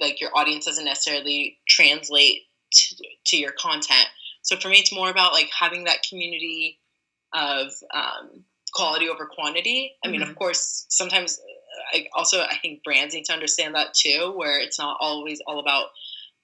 like 0.00 0.20
your 0.20 0.30
audience 0.36 0.66
doesn't 0.66 0.84
necessarily 0.84 1.58
translate 1.68 2.42
to, 2.72 2.96
to 3.26 3.36
your 3.36 3.52
content. 3.52 4.06
So 4.42 4.56
for 4.56 4.68
me, 4.68 4.78
it's 4.78 4.92
more 4.92 5.10
about 5.10 5.32
like 5.32 5.50
having 5.58 5.84
that 5.84 6.04
community 6.08 6.78
of 7.32 7.68
um, 7.94 8.44
quality 8.72 9.08
over 9.08 9.26
quantity. 9.26 9.92
I 10.04 10.08
mean, 10.08 10.20
mm-hmm. 10.20 10.30
of 10.30 10.36
course, 10.36 10.86
sometimes 10.88 11.38
uh, 11.38 11.98
I 11.98 12.06
also 12.14 12.40
I 12.40 12.56
think 12.56 12.82
brands 12.84 13.14
need 13.14 13.26
to 13.26 13.32
understand 13.32 13.74
that 13.74 13.94
too, 13.94 14.32
where 14.34 14.58
it's 14.60 14.78
not 14.78 14.96
always 15.00 15.40
all 15.46 15.60
about 15.60 15.86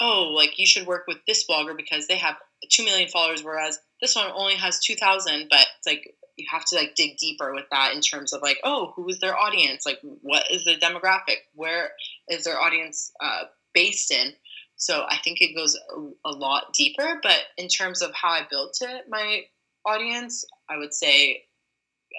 oh, 0.00 0.25
like 0.35 0.59
you 0.59 0.66
should 0.66 0.87
work 0.87 1.05
with 1.09 1.19
this 1.26 1.47
blogger 1.49 1.76
because 1.76 2.07
they 2.07 2.19
have 2.19 2.37
two 2.71 2.85
million 2.85 3.09
followers, 3.09 3.43
whereas 3.43 3.78
this 4.00 4.14
one 4.14 4.31
only 4.35 4.55
has 4.55 4.78
two 4.81 4.95
thousand. 4.95 5.47
But 5.49 5.66
it's 5.78 5.87
like 5.87 6.14
you 6.37 6.47
have 6.50 6.64
to 6.66 6.76
like 6.76 6.95
dig 6.95 7.16
deeper 7.16 7.55
with 7.55 7.64
that 7.71 7.95
in 7.95 8.00
terms 8.00 8.33
of 8.33 8.43
like 8.43 8.59
oh, 8.64 8.93
who 8.95 9.09
is 9.09 9.19
their 9.21 9.37
audience? 9.37 9.87
Like 9.87 10.00
what 10.23 10.50
is 10.50 10.64
the 10.64 10.76
demographic? 10.76 11.38
Where 11.55 11.90
is 12.28 12.45
their 12.45 12.61
audience 12.61 13.12
uh, 13.21 13.45
based 13.75 14.11
in? 14.11 14.33
So 14.76 15.07
I 15.09 15.16
think 15.25 15.40
it 15.40 15.57
goes 15.57 15.75
a, 15.75 16.28
a, 16.28 16.33
lot 16.33 16.75
deeper. 16.75 17.19
But 17.23 17.38
in 17.57 17.69
terms 17.69 18.02
of 18.02 18.12
how 18.14 18.28
I 18.28 18.47
built 18.50 18.76
it, 18.83 19.07
my 19.09 19.45
audience, 19.87 20.45
I 20.69 20.76
would 20.76 20.93
say, 20.93 21.45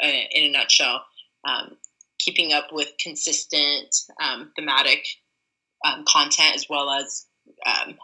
uh, 0.03 0.07
in 0.07 0.43
a 0.43 0.49
nutshell, 0.49 1.05
um, 1.47 1.77
keeping 2.19 2.53
up 2.53 2.69
with 2.71 2.93
consistent 2.99 3.95
um, 4.21 4.51
thematic 4.55 5.05
um, 5.85 6.03
content 6.07 6.55
as 6.55 6.65
well 6.67 6.89
as 6.89 7.25
um, 7.65 7.95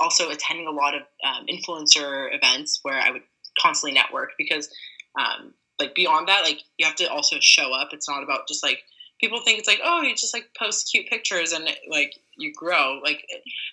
also 0.00 0.30
attending 0.30 0.66
a 0.66 0.70
lot 0.70 0.94
of 0.94 1.02
um, 1.24 1.46
influencer 1.46 2.28
events 2.34 2.80
where 2.82 3.00
I 3.00 3.10
would 3.10 3.22
constantly 3.60 3.94
network 3.94 4.30
because 4.36 4.68
um, 5.16 5.54
like 5.78 5.94
beyond 5.94 6.28
that 6.28 6.42
like 6.42 6.62
you 6.78 6.86
have 6.86 6.96
to 6.96 7.10
also 7.10 7.36
show 7.40 7.72
up. 7.72 7.88
It's 7.92 8.08
not 8.08 8.22
about 8.22 8.48
just 8.48 8.62
like 8.62 8.82
people 9.20 9.40
think 9.40 9.58
it's 9.58 9.68
like 9.68 9.80
oh 9.84 10.02
you 10.02 10.14
just 10.14 10.34
like 10.34 10.48
post 10.58 10.90
cute 10.90 11.08
pictures 11.08 11.52
and 11.52 11.68
like 11.88 12.14
you 12.36 12.52
grow. 12.54 13.00
Like, 13.02 13.24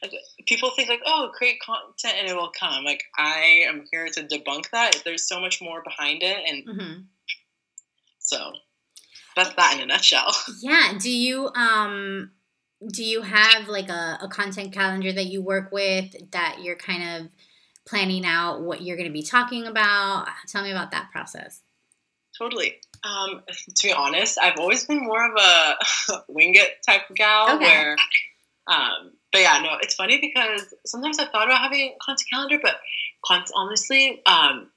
like 0.01 0.13
people 0.47 0.71
think 0.75 0.89
like 0.89 1.01
oh 1.05 1.31
create 1.33 1.59
content 1.61 2.15
and 2.19 2.29
it 2.29 2.35
will 2.35 2.51
come. 2.57 2.83
Like 2.83 3.03
i 3.17 3.63
am 3.67 3.85
here 3.91 4.07
to 4.07 4.23
debunk 4.23 4.69
that. 4.71 5.01
There's 5.05 5.27
so 5.27 5.39
much 5.39 5.61
more 5.61 5.81
behind 5.83 6.23
it 6.23 6.37
and 6.47 6.67
mm-hmm. 6.67 7.01
so 8.19 8.53
that's 9.35 9.53
that 9.55 9.75
in 9.75 9.81
a 9.81 9.85
nutshell. 9.85 10.35
Yeah. 10.61 10.93
Do 10.99 11.11
you 11.11 11.49
um 11.55 12.31
do 12.91 13.03
you 13.03 13.21
have 13.21 13.67
like 13.67 13.89
a, 13.89 14.19
a 14.21 14.27
content 14.27 14.73
calendar 14.73 15.11
that 15.13 15.25
you 15.25 15.41
work 15.41 15.71
with 15.71 16.31
that 16.31 16.59
you're 16.61 16.75
kind 16.75 17.21
of 17.21 17.31
planning 17.85 18.25
out 18.25 18.61
what 18.61 18.81
you're 18.81 18.97
going 18.97 19.09
to 19.09 19.13
be 19.13 19.23
talking 19.23 19.67
about. 19.67 20.27
Tell 20.47 20.63
me 20.63 20.71
about 20.71 20.91
that 20.91 21.11
process. 21.11 21.61
Totally. 22.37 22.75
Um, 23.03 23.41
to 23.75 23.87
be 23.87 23.93
honest, 23.93 24.39
I've 24.41 24.57
always 24.57 24.85
been 24.85 25.03
more 25.03 25.25
of 25.25 25.35
a 25.37 26.23
wing 26.27 26.55
it 26.55 26.83
type 26.85 27.09
of 27.09 27.15
gal 27.15 27.55
okay. 27.55 27.65
where, 27.65 27.95
um, 28.67 29.11
but 29.31 29.41
yeah, 29.41 29.59
no, 29.61 29.77
it's 29.81 29.95
funny 29.95 30.19
because 30.19 30.73
sometimes 30.85 31.19
I 31.19 31.25
thought 31.25 31.47
about 31.47 31.61
having 31.61 31.89
a 31.89 31.95
content 32.03 32.27
calendar, 32.31 32.59
but 32.61 32.75
honestly, 33.55 34.21
um, 34.25 34.69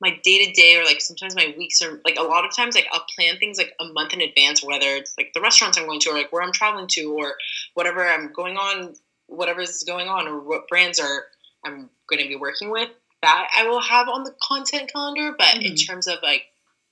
my 0.00 0.18
day 0.24 0.44
to 0.44 0.52
day 0.52 0.76
or 0.76 0.84
like 0.84 1.00
sometimes 1.00 1.36
my 1.36 1.54
weeks 1.56 1.80
are 1.80 2.00
like 2.04 2.18
a 2.18 2.22
lot 2.22 2.44
of 2.44 2.54
times 2.54 2.74
like 2.74 2.88
I'll 2.92 3.06
plan 3.16 3.38
things 3.38 3.56
like 3.56 3.72
a 3.80 3.84
month 3.92 4.12
in 4.12 4.20
advance, 4.20 4.62
whether 4.62 4.88
it's 4.96 5.14
like 5.16 5.32
the 5.32 5.40
restaurants 5.40 5.78
I'm 5.78 5.86
going 5.86 6.00
to 6.00 6.10
or 6.10 6.14
like 6.14 6.32
where 6.32 6.42
I'm 6.42 6.52
traveling 6.52 6.88
to 6.88 7.14
or 7.16 7.34
whatever 7.74 8.04
I'm 8.06 8.32
going 8.32 8.56
on, 8.56 8.94
whatever 9.28 9.60
is 9.60 9.84
going 9.86 10.08
on 10.08 10.26
or 10.26 10.40
what 10.40 10.68
brands 10.68 10.98
are 10.98 11.26
I'm 11.64 11.88
going 12.14 12.22
to 12.22 12.28
be 12.28 12.36
working 12.36 12.70
with. 12.70 12.90
That 13.22 13.48
I 13.56 13.68
will 13.68 13.80
have 13.80 14.08
on 14.08 14.24
the 14.24 14.34
content 14.42 14.90
calendar, 14.92 15.34
but 15.38 15.54
mm-hmm. 15.54 15.66
in 15.66 15.76
terms 15.76 16.08
of 16.08 16.18
like 16.22 16.42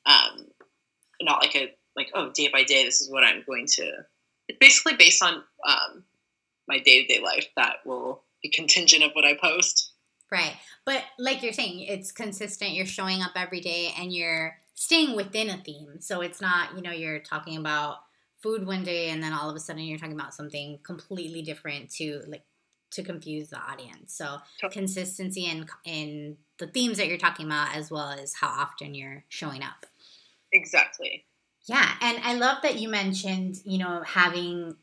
um, 0.06 0.46
not 1.22 1.40
like 1.40 1.54
a 1.56 1.70
like 1.96 2.10
oh 2.14 2.30
day 2.32 2.48
by 2.52 2.62
day 2.62 2.84
this 2.84 3.00
is 3.00 3.10
what 3.10 3.24
i'm 3.24 3.42
going 3.46 3.66
to 3.66 3.90
it's 4.48 4.58
basically 4.58 4.96
based 4.96 5.22
on 5.22 5.34
um, 5.34 6.04
my 6.66 6.78
day-to-day 6.78 7.22
life 7.22 7.46
that 7.56 7.76
will 7.84 8.22
be 8.42 8.48
contingent 8.48 9.02
of 9.02 9.12
what 9.12 9.24
i 9.24 9.34
post 9.34 9.92
right 10.30 10.54
but 10.84 11.02
like 11.18 11.42
you're 11.42 11.52
saying 11.52 11.80
it's 11.80 12.12
consistent 12.12 12.72
you're 12.72 12.86
showing 12.86 13.22
up 13.22 13.32
every 13.36 13.60
day 13.60 13.92
and 13.98 14.12
you're 14.12 14.56
staying 14.74 15.16
within 15.16 15.50
a 15.50 15.58
theme 15.58 16.00
so 16.00 16.20
it's 16.20 16.40
not 16.40 16.74
you 16.76 16.82
know 16.82 16.92
you're 16.92 17.20
talking 17.20 17.56
about 17.56 17.96
food 18.42 18.66
one 18.66 18.82
day 18.82 19.10
and 19.10 19.22
then 19.22 19.32
all 19.32 19.50
of 19.50 19.56
a 19.56 19.60
sudden 19.60 19.82
you're 19.82 19.98
talking 19.98 20.14
about 20.14 20.32
something 20.32 20.78
completely 20.82 21.42
different 21.42 21.90
to 21.90 22.22
like 22.26 22.42
to 22.92 23.02
confuse 23.02 23.48
the 23.48 23.58
audience. 23.58 24.14
So 24.14 24.38
consistency 24.70 25.46
in 25.46 25.66
in 25.84 26.36
the 26.58 26.66
themes 26.66 26.98
that 26.98 27.08
you're 27.08 27.18
talking 27.18 27.46
about 27.46 27.74
as 27.76 27.90
well 27.90 28.10
as 28.10 28.34
how 28.34 28.48
often 28.48 28.94
you're 28.94 29.24
showing 29.28 29.62
up. 29.62 29.86
Exactly. 30.52 31.24
Yeah, 31.66 31.88
and 32.00 32.18
I 32.24 32.34
love 32.34 32.62
that 32.62 32.78
you 32.78 32.88
mentioned, 32.88 33.56
you 33.64 33.78
know, 33.78 34.02
having 34.02 34.76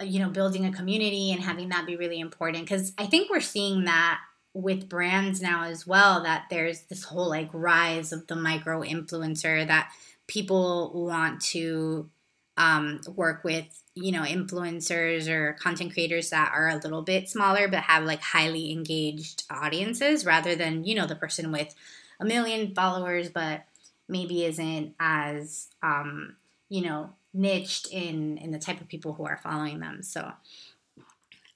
you 0.00 0.20
know, 0.20 0.30
building 0.30 0.64
a 0.64 0.72
community 0.72 1.32
and 1.32 1.42
having 1.42 1.70
that 1.70 1.86
be 1.86 1.96
really 1.96 2.20
important 2.20 2.68
cuz 2.68 2.92
I 2.98 3.06
think 3.06 3.30
we're 3.30 3.40
seeing 3.40 3.84
that 3.84 4.20
with 4.54 4.88
brands 4.88 5.40
now 5.42 5.64
as 5.64 5.86
well 5.86 6.22
that 6.22 6.46
there's 6.50 6.82
this 6.82 7.04
whole 7.04 7.28
like 7.28 7.50
rise 7.52 8.12
of 8.12 8.26
the 8.26 8.36
micro 8.36 8.82
influencer 8.82 9.66
that 9.66 9.90
people 10.26 11.04
want 11.04 11.40
to 11.40 12.10
um, 12.58 13.00
work 13.16 13.44
with 13.44 13.82
you 13.94 14.12
know 14.12 14.22
influencers 14.22 15.28
or 15.28 15.54
content 15.54 15.92
creators 15.92 16.30
that 16.30 16.52
are 16.54 16.68
a 16.68 16.76
little 16.76 17.02
bit 17.02 17.28
smaller 17.28 17.68
but 17.68 17.80
have 17.80 18.04
like 18.04 18.20
highly 18.20 18.70
engaged 18.70 19.44
audiences 19.50 20.26
rather 20.26 20.54
than 20.54 20.84
you 20.84 20.94
know 20.94 21.06
the 21.06 21.16
person 21.16 21.50
with 21.50 21.74
a 22.20 22.24
million 22.24 22.74
followers 22.74 23.28
but 23.28 23.64
maybe 24.08 24.44
isn't 24.44 24.94
as 24.98 25.68
um, 25.82 26.36
you 26.68 26.82
know 26.82 27.10
niched 27.32 27.88
in 27.92 28.38
in 28.38 28.50
the 28.50 28.58
type 28.58 28.80
of 28.80 28.88
people 28.88 29.12
who 29.12 29.24
are 29.24 29.36
following 29.42 29.80
them. 29.80 30.02
So 30.02 30.32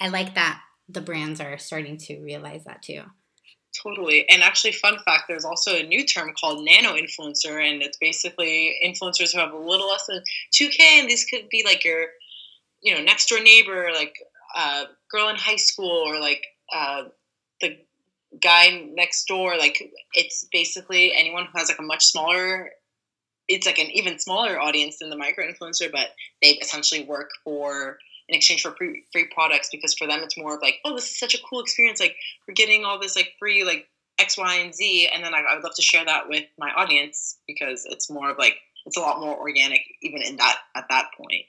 I 0.01 0.09
like 0.09 0.35
that 0.35 0.61
the 0.89 1.01
brands 1.01 1.41
are 1.41 1.59
starting 1.59 1.97
to 1.97 2.21
realize 2.21 2.65
that 2.65 2.83
too. 2.83 3.03
Totally. 3.81 4.29
And 4.29 4.43
actually, 4.43 4.73
fun 4.73 4.99
fact 4.99 5.25
there's 5.29 5.45
also 5.45 5.75
a 5.75 5.83
new 5.83 6.05
term 6.05 6.33
called 6.39 6.65
nano 6.65 6.95
influencer, 6.95 7.63
and 7.63 7.83
it's 7.83 7.97
basically 7.97 8.77
influencers 8.85 9.33
who 9.33 9.39
have 9.39 9.53
a 9.53 9.57
little 9.57 9.89
less 9.89 10.07
than 10.07 10.23
2K, 10.53 10.81
and 11.01 11.09
these 11.09 11.25
could 11.25 11.49
be 11.49 11.63
like 11.65 11.85
your, 11.85 12.07
you 12.83 12.95
know, 12.95 13.03
next 13.03 13.29
door 13.29 13.41
neighbor, 13.41 13.89
like 13.95 14.15
a 14.55 14.61
uh, 14.61 14.85
girl 15.11 15.29
in 15.29 15.37
high 15.37 15.57
school, 15.57 16.03
or 16.07 16.21
like 16.21 16.45
uh, 16.73 17.05
the 17.63 17.79
guy 18.41 18.89
next 18.95 19.27
door 19.27 19.59
like 19.59 19.93
it's 20.15 20.47
basically 20.53 21.13
anyone 21.15 21.45
who 21.45 21.59
has 21.59 21.69
like 21.69 21.79
a 21.79 21.83
much 21.83 22.05
smaller 22.05 22.71
it's 23.49 23.67
like 23.67 23.79
an 23.79 23.91
even 23.91 24.19
smaller 24.19 24.59
audience 24.59 24.99
than 24.99 25.11
the 25.11 25.17
micro 25.17 25.45
influencer 25.45 25.91
but 25.93 26.09
they 26.41 26.51
essentially 26.53 27.05
work 27.05 27.31
for 27.45 27.99
in 28.29 28.37
exchange 28.37 28.63
for 28.63 28.73
free, 28.73 29.05
free 29.13 29.29
products 29.35 29.69
because 29.71 29.95
for 29.95 30.07
them 30.07 30.21
it's 30.23 30.39
more 30.39 30.57
of 30.57 30.63
like 30.63 30.77
oh 30.85 30.95
this 30.95 31.11
is 31.11 31.19
such 31.19 31.35
a 31.35 31.43
cool 31.49 31.61
experience 31.61 32.01
like 32.01 32.17
we're 32.47 32.55
getting 32.55 32.85
all 32.85 32.99
this 32.99 33.17
like 33.17 33.33
free 33.39 33.65
like 33.65 33.89
x 34.19 34.39
y 34.39 34.57
and 34.57 34.75
z 34.75 35.09
and 35.13 35.25
then 35.25 35.35
I, 35.35 35.39
I 35.39 35.55
would 35.55 35.65
love 35.65 35.75
to 35.75 35.83
share 35.83 36.05
that 36.05 36.29
with 36.29 36.45
my 36.59 36.71
audience 36.71 37.39
because 37.47 37.87
it's 37.87 38.11
more 38.11 38.31
of 38.31 38.39
like 38.39 38.57
it's 38.87 38.97
a 38.97 39.01
lot 39.01 39.21
more 39.21 39.37
organic 39.37 39.83
even 40.03 40.23
in 40.23 40.37
that 40.37 40.59
at 40.75 40.87
that 40.91 41.07
point. 41.17 41.45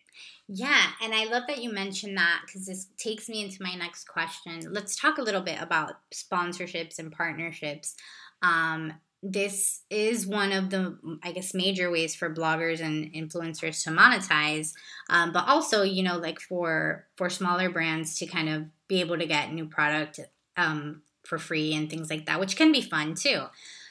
Yeah, 0.48 0.88
and 1.02 1.14
I 1.14 1.24
love 1.26 1.44
that 1.48 1.64
you 1.64 1.72
mentioned 1.72 2.18
that 2.18 2.42
because 2.46 2.66
this 2.66 2.88
takes 2.98 3.30
me 3.30 3.44
into 3.44 3.64
my 3.64 3.76
next 3.76 4.08
question. 4.08 4.62
Let's 4.72 4.96
talk 4.96 5.18
a 5.18 5.22
little 5.22 5.42
bit 5.42 5.62
about 5.62 5.94
sponsorships 6.14 7.00
and 7.00 7.12
partnerships. 7.12 7.96
Um, 8.42 8.94
this 9.26 9.84
is 9.90 10.28
one 10.28 10.52
of 10.52 10.70
the 10.70 10.98
i 11.24 11.32
guess 11.32 11.54
major 11.54 11.90
ways 11.90 12.14
for 12.14 12.34
bloggers 12.34 12.82
and 12.82 13.14
influencers 13.14 13.82
to 13.82 13.90
monetize 13.90 14.74
um, 15.10 15.32
but 15.32 15.48
also 15.48 15.82
you 15.82 16.04
know 16.04 16.18
like 16.18 16.42
for 16.42 17.08
for 17.16 17.30
smaller 17.30 17.70
brands 17.70 18.20
to 18.20 18.26
kind 18.26 18.50
of 18.50 18.66
be 18.88 19.00
able 19.00 19.18
to 19.18 19.26
get 19.26 19.54
new 19.54 19.66
product 19.66 20.20
um, 20.58 21.02
for 21.24 21.38
free 21.38 21.74
and 21.74 21.90
things 21.90 22.10
like 22.10 22.26
that 22.26 22.40
which 22.40 22.56
can 22.56 22.72
be 22.72 22.82
fun 22.82 23.16
too. 23.16 23.44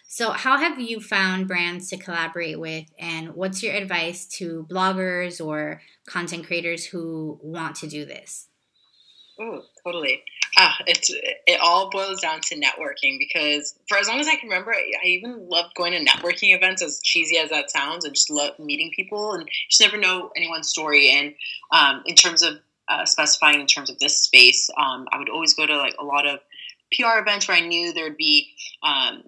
So 0.07 0.31
how 0.31 0.59
have 0.59 0.79
you 0.79 1.01
found 1.01 1.49
brands 1.49 1.89
to 1.89 1.97
collaborate 1.97 2.61
with 2.61 2.85
and 2.99 3.35
what's 3.35 3.63
your 3.63 3.75
advice 3.75 4.27
to 4.37 4.67
bloggers 4.71 5.45
or 5.45 5.81
content 6.07 6.47
creators 6.47 6.85
who 6.85 7.41
want 7.43 7.77
to 7.77 7.87
do 7.87 8.05
this? 8.05 8.49
Oh 9.41 9.63
totally 9.83 10.23
Ah, 10.59 10.77
it's 10.87 11.11
it 11.11 11.61
all 11.63 11.89
boils 11.89 12.21
down 12.21 12.41
to 12.43 12.61
networking 12.61 13.19
because 13.19 13.75
for 13.89 13.97
as 13.97 14.07
long 14.07 14.21
as 14.21 14.29
I 14.29 14.37
can 14.37 14.51
remember, 14.51 14.73
I, 14.75 15.07
even 15.07 15.49
loved 15.49 15.75
going 15.75 15.93
to 15.93 16.05
networking 16.05 16.55
events. 16.55 16.83
As 16.83 17.01
cheesy 17.03 17.39
as 17.39 17.49
that 17.51 17.71
sounds, 17.71 18.05
I 18.05 18.11
just 18.11 18.31
love 18.31 18.59
meeting 18.59 18.91
people 18.95 19.33
and 19.33 19.49
just 19.71 19.81
never 19.81 19.97
know 19.97 20.31
anyone's 20.37 20.69
story. 20.69 21.11
And 21.11 21.35
um, 21.71 22.03
in 22.05 22.15
terms 22.15 22.43
of 22.43 22.59
uh, 22.89 23.07
specifying 23.07 23.61
in 23.61 23.67
terms 23.67 23.89
of 23.89 23.99
this 23.99 24.21
space, 24.21 24.69
um, 24.77 25.07
I 25.11 25.19
would 25.19 25.31
always 25.31 25.55
go 25.55 25.67
to 25.67 25.77
like 25.77 25.95
a 25.99 26.05
lot 26.05 26.27
of 26.27 26.41
PR 26.93 27.19
events 27.19 27.49
where 27.49 27.57
I 27.57 27.61
knew 27.61 27.95
there'd 27.95 28.19
be 28.19 28.51
um, 28.83 29.23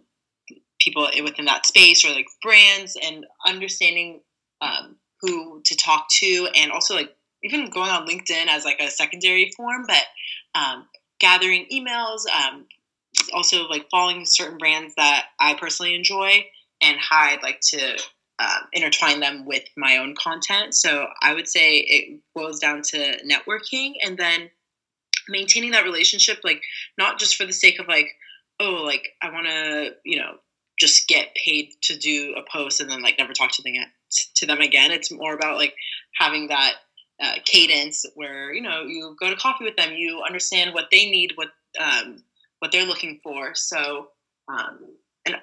people 0.79 1.09
within 1.23 1.47
that 1.47 1.65
space 1.65 2.05
or 2.05 2.11
like 2.11 2.27
brands 2.43 2.99
and 3.03 3.25
understanding 3.47 4.21
um, 4.61 4.97
who 5.23 5.63
to 5.65 5.75
talk 5.75 6.07
to, 6.21 6.49
and 6.55 6.71
also 6.71 6.95
like 6.95 7.17
even 7.43 7.71
going 7.71 7.91
on 7.91 8.07
LinkedIn 8.07 8.47
as 8.49 8.67
like 8.67 8.81
a 8.81 8.91
secondary 8.91 9.51
form, 9.57 9.85
but 9.87 10.05
um, 10.55 10.87
gathering 11.21 11.67
emails, 11.73 12.23
um, 12.29 12.67
also 13.33 13.67
like 13.69 13.87
following 13.91 14.25
certain 14.25 14.59
brands 14.59 14.95
that 14.97 15.27
I 15.41 15.55
personally 15.55 15.95
enjoy 15.95 16.45
and 16.83 16.97
how 16.99 17.19
I'd 17.19 17.43
like 17.43 17.61
to 17.69 17.99
uh, 18.39 18.59
intertwine 18.73 19.21
them 19.21 19.47
with 19.47 19.65
my 19.77 19.99
own 19.99 20.15
content. 20.17 20.75
So 20.75 21.07
I 21.23 21.35
would 21.35 21.49
say 21.49 21.77
it 21.79 22.21
boils 22.35 22.59
down 22.59 22.83
to 22.83 23.19
networking 23.25 23.95
and 24.05 24.19
then 24.19 24.51
maintaining 25.29 25.71
that 25.73 25.85
relationship, 25.85 26.39
like 26.45 26.61
not 26.99 27.19
just 27.19 27.37
for 27.37 27.45
the 27.47 27.53
sake 27.53 27.79
of 27.79 27.89
like, 27.89 28.09
oh, 28.61 28.83
like 28.85 29.09
I 29.23 29.31
want 29.31 29.47
to, 29.47 29.95
you 30.05 30.19
know, 30.19 30.37
just 30.79 31.07
get 31.07 31.35
paid 31.37 31.71
to 31.83 31.97
do 31.97 32.35
a 32.37 32.43
post 32.51 32.81
and 32.81 32.91
then 32.91 33.03
like 33.03 33.19
never 33.19 33.33
talk 33.33 33.53
to 33.53 33.63
them 33.63 33.75
to 34.37 34.47
them 34.47 34.61
again. 34.61 34.91
It's 34.91 35.13
more 35.13 35.35
about 35.35 35.57
like 35.57 35.75
having 36.19 36.49
that 36.49 36.75
uh, 37.25 37.35
cadence 37.45 38.05
where 38.15 38.53
you 38.53 38.61
know 38.61 38.83
you 38.83 39.17
go 39.19 39.31
to 39.31 39.37
coffee 39.37 39.65
with 39.65 39.77
them 39.77 39.95
you 39.95 40.23
understand 40.27 40.75
what 40.75 40.87
they 40.91 41.11
need 41.11 41.33
what 41.37 41.49
um, 41.81 42.23
what 42.59 42.73
they're 42.73 42.87
looking 42.87 43.21
for. 43.23 43.55
So 43.55 44.09
um, 44.49 44.79
and 45.27 45.37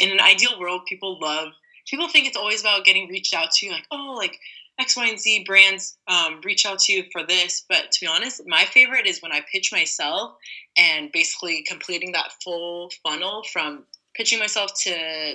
in 0.00 0.10
an 0.10 0.20
ideal 0.20 0.58
world 0.58 0.82
people 0.86 1.18
love 1.20 1.48
people 1.86 2.08
think 2.08 2.26
it's 2.26 2.36
always 2.36 2.60
about 2.60 2.84
getting 2.84 3.08
reached 3.08 3.34
out 3.34 3.50
to 3.52 3.70
like 3.70 3.84
oh 3.90 4.14
like 4.16 4.38
x 4.78 4.96
y 4.96 5.06
and 5.06 5.20
z 5.20 5.44
brands 5.44 5.96
um, 6.08 6.40
reach 6.44 6.66
out 6.66 6.78
to 6.80 6.92
you 6.92 7.04
for 7.12 7.24
this. 7.26 7.64
But 7.68 7.92
to 7.92 8.00
be 8.00 8.06
honest 8.06 8.42
my 8.46 8.64
favorite 8.64 9.06
is 9.06 9.20
when 9.20 9.32
i 9.32 9.42
pitch 9.52 9.72
myself 9.72 10.36
and 10.76 11.12
basically 11.12 11.62
completing 11.62 12.12
that 12.12 12.32
full 12.42 12.90
funnel 13.02 13.42
from 13.52 13.84
pitching 14.14 14.38
myself 14.38 14.70
to 14.84 15.34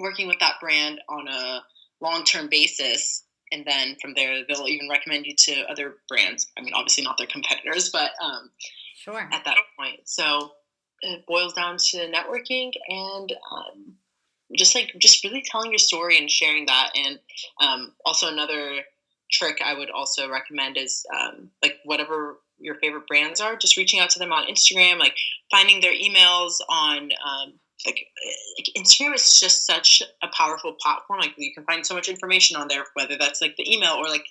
working 0.00 0.28
with 0.28 0.38
that 0.40 0.60
brand 0.60 1.00
on 1.08 1.26
a 1.26 1.62
long-term 2.00 2.48
basis 2.48 3.24
and 3.52 3.64
then 3.64 3.96
from 4.00 4.14
there 4.14 4.44
they'll 4.48 4.68
even 4.68 4.88
recommend 4.88 5.26
you 5.26 5.34
to 5.36 5.64
other 5.70 5.96
brands. 6.08 6.46
I 6.56 6.62
mean, 6.62 6.74
obviously 6.74 7.04
not 7.04 7.18
their 7.18 7.26
competitors, 7.26 7.90
but 7.90 8.10
um, 8.22 8.50
sure 8.96 9.28
at 9.32 9.44
that 9.44 9.56
point. 9.78 10.00
So 10.04 10.52
it 11.00 11.26
boils 11.26 11.52
down 11.52 11.76
to 11.78 12.10
networking 12.10 12.72
and 12.88 13.32
um, 13.52 13.94
just 14.56 14.74
like 14.74 14.92
just 14.98 15.22
really 15.24 15.44
telling 15.44 15.70
your 15.70 15.78
story 15.78 16.18
and 16.18 16.30
sharing 16.30 16.66
that. 16.66 16.90
And 16.94 17.18
um, 17.60 17.92
also 18.04 18.28
another 18.28 18.80
trick 19.30 19.58
I 19.64 19.74
would 19.74 19.90
also 19.90 20.30
recommend 20.30 20.76
is 20.76 21.04
um, 21.14 21.50
like 21.62 21.76
whatever 21.84 22.38
your 22.58 22.76
favorite 22.76 23.06
brands 23.06 23.40
are, 23.40 23.56
just 23.56 23.76
reaching 23.76 24.00
out 24.00 24.10
to 24.10 24.18
them 24.18 24.32
on 24.32 24.48
Instagram, 24.48 24.98
like 24.98 25.16
finding 25.50 25.80
their 25.80 25.94
emails 25.94 26.54
on 26.68 27.10
um, 27.24 27.54
like, 27.86 28.06
like 28.58 28.68
Instagram 28.76 29.14
is 29.14 29.38
just 29.38 29.66
such 29.66 30.02
a 30.22 30.28
powerful 30.36 30.74
platform. 30.80 31.20
Like 31.20 31.34
you 31.36 31.52
can 31.54 31.64
find 31.64 31.86
so 31.86 31.94
much 31.94 32.08
information 32.08 32.56
on 32.56 32.68
there, 32.68 32.84
whether 32.94 33.16
that's 33.16 33.40
like 33.40 33.56
the 33.56 33.72
email 33.72 33.94
or 33.94 34.08
like 34.08 34.26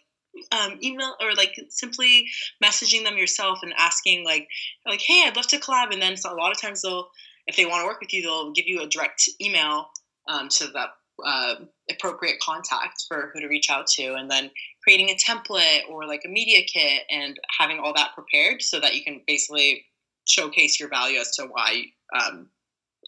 um, 0.52 0.78
email 0.84 1.16
or 1.22 1.34
like 1.34 1.56
simply 1.70 2.28
messaging 2.64 3.04
them 3.04 3.18
yourself 3.18 3.60
and 3.64 3.74
asking 3.78 4.24
like 4.24 4.48
like 4.86 5.02
hey 5.02 5.24
I'd 5.26 5.36
love 5.36 5.48
to 5.48 5.60
collab 5.60 5.92
and 5.92 6.02
then 6.02 6.16
so 6.16 6.32
a 6.32 6.36
lot 6.36 6.52
of 6.52 6.62
times 6.62 6.82
they'll 6.82 7.10
if 7.48 7.56
they 7.56 7.66
want 7.66 7.82
to 7.82 7.88
work 7.88 8.00
with 8.00 8.14
you 8.14 8.22
they'll 8.22 8.52
give 8.52 8.68
you 8.68 8.82
a 8.82 8.88
direct 8.88 9.28
email 9.42 9.90
um, 10.28 10.50
to 10.50 10.68
the 10.68 10.86
uh, 11.26 11.56
appropriate 11.90 12.40
contact 12.40 13.06
for 13.08 13.32
who 13.34 13.40
to 13.42 13.48
reach 13.48 13.70
out 13.70 13.88
to 13.88 14.14
and 14.14 14.30
then 14.30 14.52
creating 14.84 15.10
a 15.10 15.16
template 15.16 15.90
or 15.90 16.06
like 16.06 16.22
a 16.26 16.30
media 16.30 16.62
kit 16.62 17.02
and 17.10 17.40
having 17.58 17.80
all 17.80 17.94
that 17.94 18.14
prepared 18.14 18.62
so 18.62 18.80
that 18.80 18.94
you 18.94 19.04
can 19.04 19.22
basically 19.26 19.84
showcase 20.28 20.80
your 20.80 20.90
value 20.90 21.20
as 21.20 21.32
to 21.32 21.44
why 21.46 21.84
um, 22.20 22.48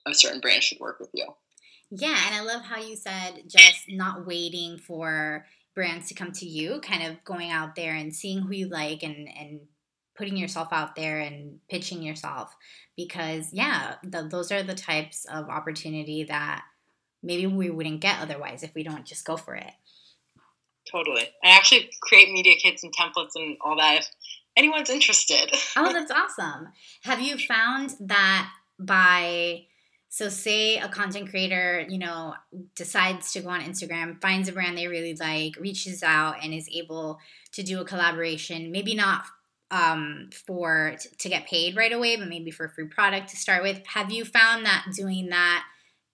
a 0.05 0.13
certain 0.13 0.39
brand 0.39 0.63
should 0.63 0.79
work 0.79 0.99
with 0.99 1.09
you. 1.13 1.27
Yeah, 1.91 2.17
and 2.27 2.35
I 2.35 2.41
love 2.41 2.61
how 2.61 2.79
you 2.79 2.95
said 2.95 3.43
just 3.47 3.85
not 3.89 4.27
waiting 4.27 4.77
for 4.77 5.45
brands 5.73 6.07
to 6.09 6.13
come 6.13 6.31
to 6.33 6.45
you, 6.45 6.79
kind 6.81 7.03
of 7.03 7.23
going 7.23 7.51
out 7.51 7.75
there 7.75 7.95
and 7.95 8.13
seeing 8.13 8.41
who 8.41 8.53
you 8.53 8.67
like 8.67 9.03
and 9.03 9.27
and 9.27 9.61
putting 10.19 10.35
yourself 10.35 10.67
out 10.71 10.97
there 10.97 11.19
and 11.19 11.59
pitching 11.69 12.03
yourself 12.03 12.53
because 12.97 13.53
yeah, 13.53 13.95
the, 14.03 14.27
those 14.29 14.51
are 14.51 14.61
the 14.61 14.75
types 14.75 15.25
of 15.25 15.49
opportunity 15.49 16.25
that 16.25 16.63
maybe 17.23 17.47
we 17.47 17.69
wouldn't 17.69 18.01
get 18.01 18.19
otherwise 18.19 18.61
if 18.61 18.75
we 18.75 18.83
don't 18.83 19.05
just 19.05 19.25
go 19.25 19.37
for 19.37 19.55
it. 19.55 19.71
Totally. 20.91 21.29
I 21.43 21.55
actually 21.55 21.89
create 22.01 22.31
media 22.31 22.55
kits 22.55 22.83
and 22.83 22.93
templates 22.93 23.35
and 23.35 23.57
all 23.61 23.77
that 23.77 23.99
if 23.99 24.09
anyone's 24.57 24.89
interested. 24.89 25.55
oh, 25.77 25.93
that's 25.93 26.11
awesome. 26.11 26.67
Have 27.03 27.21
you 27.21 27.37
found 27.37 27.95
that 28.01 28.51
by 28.77 29.65
so, 30.11 30.27
say 30.27 30.77
a 30.77 30.89
content 30.89 31.29
creator, 31.29 31.85
you 31.87 31.99
know, 31.99 32.33
decides 32.75 33.31
to 33.33 33.41
go 33.41 33.49
on 33.49 33.61
Instagram, 33.61 34.19
finds 34.19 34.49
a 34.49 34.51
brand 34.51 34.75
they 34.75 34.87
really 34.87 35.15
like, 35.15 35.55
reaches 35.59 36.01
out, 36.01 36.43
and 36.43 36.51
is 36.51 36.67
able 36.73 37.19
to 37.53 37.61
do 37.61 37.79
a 37.79 37.85
collaboration. 37.85 38.71
Maybe 38.71 38.95
not 38.95 39.23
um, 39.69 40.31
for 40.47 40.95
to 41.19 41.29
get 41.29 41.45
paid 41.45 41.77
right 41.77 41.93
away, 41.93 42.15
but 42.15 42.27
maybe 42.27 42.49
for 42.49 42.65
a 42.65 42.71
free 42.71 42.87
product 42.87 43.29
to 43.29 43.37
start 43.37 43.61
with. 43.61 43.85
Have 43.85 44.11
you 44.11 44.25
found 44.25 44.65
that 44.65 44.87
doing 44.95 45.29
that 45.29 45.63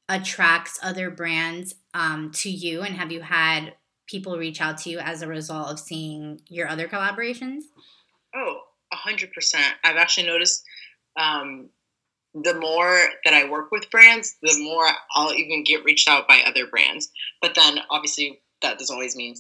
attracts 0.10 0.78
other 0.84 1.10
brands 1.10 1.76
um, 1.94 2.32
to 2.32 2.50
you, 2.50 2.82
and 2.82 2.96
have 2.96 3.14
you 3.14 3.22
had 3.22 3.76
people 4.08 4.38
reach 4.38 4.60
out 4.60 4.78
to 4.80 4.90
you 4.90 5.00
as 5.00 5.22
a 5.22 5.28
result 5.28 5.70
of 5.70 5.80
seeing 5.80 6.42
your 6.50 6.68
other 6.68 6.90
collaborations? 6.90 7.62
Oh, 8.36 8.60
a 8.92 8.98
hundred 8.98 9.32
percent. 9.32 9.74
I've 9.86 9.96
actually 9.96 10.28
noticed 10.28 10.66
um, 11.18 11.70
the 12.44 12.54
more 12.54 13.00
that 13.24 13.34
I 13.34 13.50
work 13.50 13.72
with 13.72 13.90
brands, 13.90 14.36
the 14.42 14.58
more 14.60 14.88
I'll 15.16 15.34
even 15.34 15.64
get 15.64 15.86
reached 15.86 16.10
out 16.10 16.28
by 16.28 16.42
other 16.42 16.68
brands. 16.68 17.10
But 17.42 17.56
then 17.56 17.80
obviously 17.90 18.42
that 18.62 18.78
doesn't 18.78 18.94
always 18.94 19.16
mean 19.16 19.36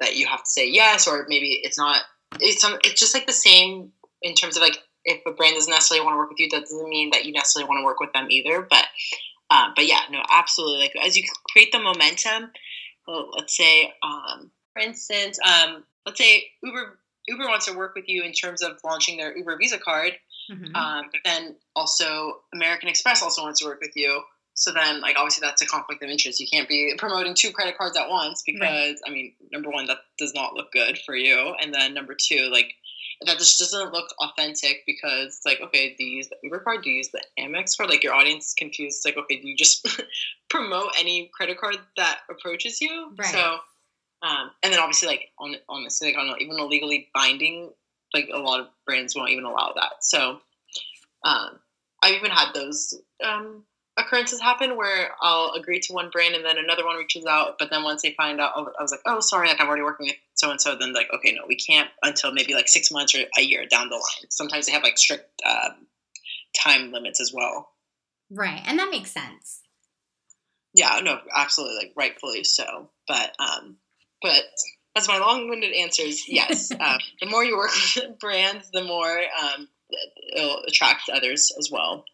that 0.00 0.16
you 0.16 0.26
have 0.26 0.44
to 0.44 0.50
say 0.50 0.68
yes, 0.68 1.08
or 1.08 1.24
maybe 1.28 1.60
it's 1.62 1.78
not. 1.78 2.02
It's 2.40 2.64
it's 2.84 3.00
just 3.00 3.14
like 3.14 3.26
the 3.26 3.32
same 3.32 3.92
in 4.20 4.34
terms 4.34 4.56
of 4.56 4.62
like 4.62 4.78
if 5.04 5.22
a 5.26 5.30
brand 5.30 5.54
doesn't 5.54 5.70
necessarily 5.70 6.04
want 6.04 6.14
to 6.14 6.18
work 6.18 6.30
with 6.30 6.40
you, 6.40 6.48
that 6.50 6.62
doesn't 6.62 6.88
mean 6.88 7.10
that 7.10 7.24
you 7.24 7.32
necessarily 7.32 7.68
want 7.68 7.80
to 7.80 7.84
work 7.84 8.00
with 8.00 8.12
them 8.12 8.26
either. 8.30 8.66
But 8.68 8.84
um, 9.50 9.72
but 9.74 9.86
yeah, 9.86 10.00
no, 10.10 10.22
absolutely. 10.30 10.80
Like 10.80 11.06
as 11.06 11.16
you 11.16 11.24
create 11.50 11.72
the 11.72 11.78
momentum, 11.78 12.50
well, 13.06 13.30
let's 13.34 13.56
say 13.56 13.94
um, 14.02 14.50
for 14.74 14.82
instance, 14.82 15.38
um, 15.46 15.84
let's 16.04 16.18
say 16.18 16.44
Uber 16.62 16.98
Uber 17.28 17.44
wants 17.44 17.66
to 17.66 17.76
work 17.76 17.94
with 17.94 18.08
you 18.08 18.22
in 18.22 18.32
terms 18.32 18.62
of 18.62 18.78
launching 18.84 19.16
their 19.16 19.36
Uber 19.36 19.56
Visa 19.56 19.78
card 19.78 20.12
Mm-hmm. 20.50 20.74
Um, 20.76 21.04
but 21.10 21.20
then 21.24 21.56
also 21.74 22.40
American 22.54 22.88
Express 22.88 23.22
also 23.22 23.42
wants 23.42 23.60
to 23.60 23.66
work 23.66 23.80
with 23.80 23.92
you. 23.94 24.22
So 24.54 24.72
then, 24.72 25.02
like, 25.02 25.16
obviously, 25.18 25.46
that's 25.46 25.60
a 25.60 25.66
conflict 25.66 26.02
of 26.02 26.08
interest. 26.08 26.40
You 26.40 26.48
can't 26.50 26.66
be 26.66 26.94
promoting 26.96 27.34
two 27.34 27.52
credit 27.52 27.76
cards 27.76 27.94
at 27.94 28.08
once 28.08 28.42
because, 28.44 28.60
right. 28.60 28.96
I 29.06 29.10
mean, 29.10 29.34
number 29.52 29.68
one, 29.68 29.84
that 29.86 29.98
does 30.16 30.32
not 30.34 30.54
look 30.54 30.72
good 30.72 30.98
for 31.04 31.14
you, 31.14 31.54
and 31.60 31.74
then 31.74 31.92
number 31.92 32.16
two, 32.18 32.48
like, 32.50 32.72
that 33.24 33.38
just 33.38 33.58
doesn't 33.58 33.92
look 33.92 34.08
authentic 34.18 34.82
because 34.86 35.36
it's 35.36 35.46
like, 35.46 35.60
okay, 35.60 35.94
do 35.96 36.04
you 36.04 36.16
use 36.16 36.28
the 36.28 36.36
Uber 36.42 36.60
card? 36.60 36.82
Do 36.82 36.90
you 36.90 36.96
use 36.96 37.08
the 37.08 37.22
Amex 37.38 37.76
card? 37.76 37.90
Like, 37.90 38.02
your 38.02 38.14
audience 38.14 38.48
is 38.48 38.54
confused. 38.54 38.98
It's 38.98 39.04
like, 39.04 39.16
okay, 39.16 39.40
do 39.40 39.48
you 39.48 39.56
just 39.56 39.86
promote 40.50 40.92
any 40.98 41.30
credit 41.34 41.58
card 41.58 41.76
that 41.98 42.20
approaches 42.30 42.80
you? 42.80 43.12
Right. 43.16 43.28
So, 43.28 43.58
um, 44.22 44.50
and 44.62 44.72
then 44.72 44.80
obviously, 44.80 45.08
like, 45.08 45.28
on 45.38 45.56
honestly, 45.68 46.08
like, 46.08 46.18
on 46.18 46.34
even 46.40 46.58
a 46.58 46.64
legally 46.64 47.08
binding 47.14 47.72
like 48.16 48.30
a 48.32 48.38
lot 48.38 48.60
of 48.60 48.66
brands 48.84 49.14
won't 49.14 49.30
even 49.30 49.44
allow 49.44 49.72
that. 49.76 49.92
So 50.00 50.40
um, 51.24 51.58
I've 52.02 52.14
even 52.14 52.30
had 52.30 52.52
those 52.54 52.94
um, 53.24 53.64
occurrences 53.96 54.40
happen 54.40 54.76
where 54.76 55.10
I'll 55.22 55.52
agree 55.52 55.80
to 55.80 55.92
one 55.92 56.10
brand 56.10 56.34
and 56.34 56.44
then 56.44 56.58
another 56.58 56.84
one 56.84 56.96
reaches 56.96 57.26
out, 57.26 57.56
but 57.58 57.70
then 57.70 57.82
once 57.82 58.02
they 58.02 58.12
find 58.12 58.40
out, 58.40 58.52
oh, 58.56 58.70
I 58.78 58.82
was 58.82 58.90
like, 58.90 59.00
oh, 59.06 59.20
sorry, 59.20 59.48
like 59.48 59.60
I'm 59.60 59.68
already 59.68 59.82
working 59.82 60.06
with 60.06 60.16
so 60.34 60.50
and 60.50 60.60
so. 60.60 60.76
Then 60.76 60.92
like, 60.92 61.08
okay, 61.14 61.32
no, 61.32 61.42
we 61.48 61.56
can't 61.56 61.88
until 62.02 62.32
maybe 62.32 62.54
like 62.54 62.68
six 62.68 62.90
months 62.90 63.14
or 63.14 63.22
a 63.38 63.42
year 63.42 63.66
down 63.66 63.88
the 63.88 63.96
line. 63.96 64.30
Sometimes 64.30 64.66
they 64.66 64.72
have 64.72 64.82
like 64.82 64.98
strict 64.98 65.30
uh, 65.44 65.70
time 66.58 66.92
limits 66.92 67.20
as 67.20 67.32
well. 67.32 67.70
Right, 68.30 68.62
and 68.66 68.78
that 68.78 68.90
makes 68.90 69.12
sense. 69.12 69.60
Yeah, 70.74 71.00
no, 71.02 71.20
absolutely, 71.34 71.76
like 71.76 71.92
rightfully 71.96 72.44
so. 72.44 72.90
But 73.08 73.34
um, 73.38 73.76
but 74.20 74.44
as 74.96 75.08
my 75.08 75.18
long-winded 75.18 75.74
answer 75.74 76.02
is 76.02 76.28
yes. 76.28 76.70
uh, 76.80 76.98
the 77.20 77.26
more 77.26 77.44
you 77.44 77.56
work 77.56 77.70
with 77.94 78.18
brands, 78.20 78.70
the 78.72 78.82
more 78.82 79.18
um, 79.18 79.68
it'll 80.34 80.62
attract 80.66 81.08
others 81.12 81.52
as 81.58 81.70
well. 81.70 82.04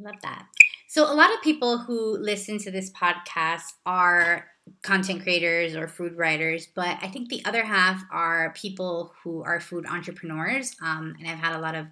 I 0.00 0.10
love 0.10 0.20
that. 0.22 0.46
So, 0.88 1.04
a 1.04 1.14
lot 1.14 1.32
of 1.34 1.42
people 1.42 1.78
who 1.78 2.16
listen 2.18 2.58
to 2.58 2.70
this 2.70 2.90
podcast 2.90 3.64
are 3.84 4.46
content 4.82 5.22
creators 5.22 5.74
or 5.74 5.88
food 5.88 6.16
writers, 6.16 6.66
but 6.74 6.98
I 7.02 7.08
think 7.08 7.28
the 7.28 7.44
other 7.44 7.64
half 7.64 8.02
are 8.10 8.54
people 8.54 9.12
who 9.22 9.42
are 9.42 9.60
food 9.60 9.86
entrepreneurs. 9.86 10.74
Um, 10.82 11.14
and 11.18 11.28
I've 11.28 11.38
had 11.38 11.56
a 11.56 11.60
lot 11.60 11.74
of 11.74 11.86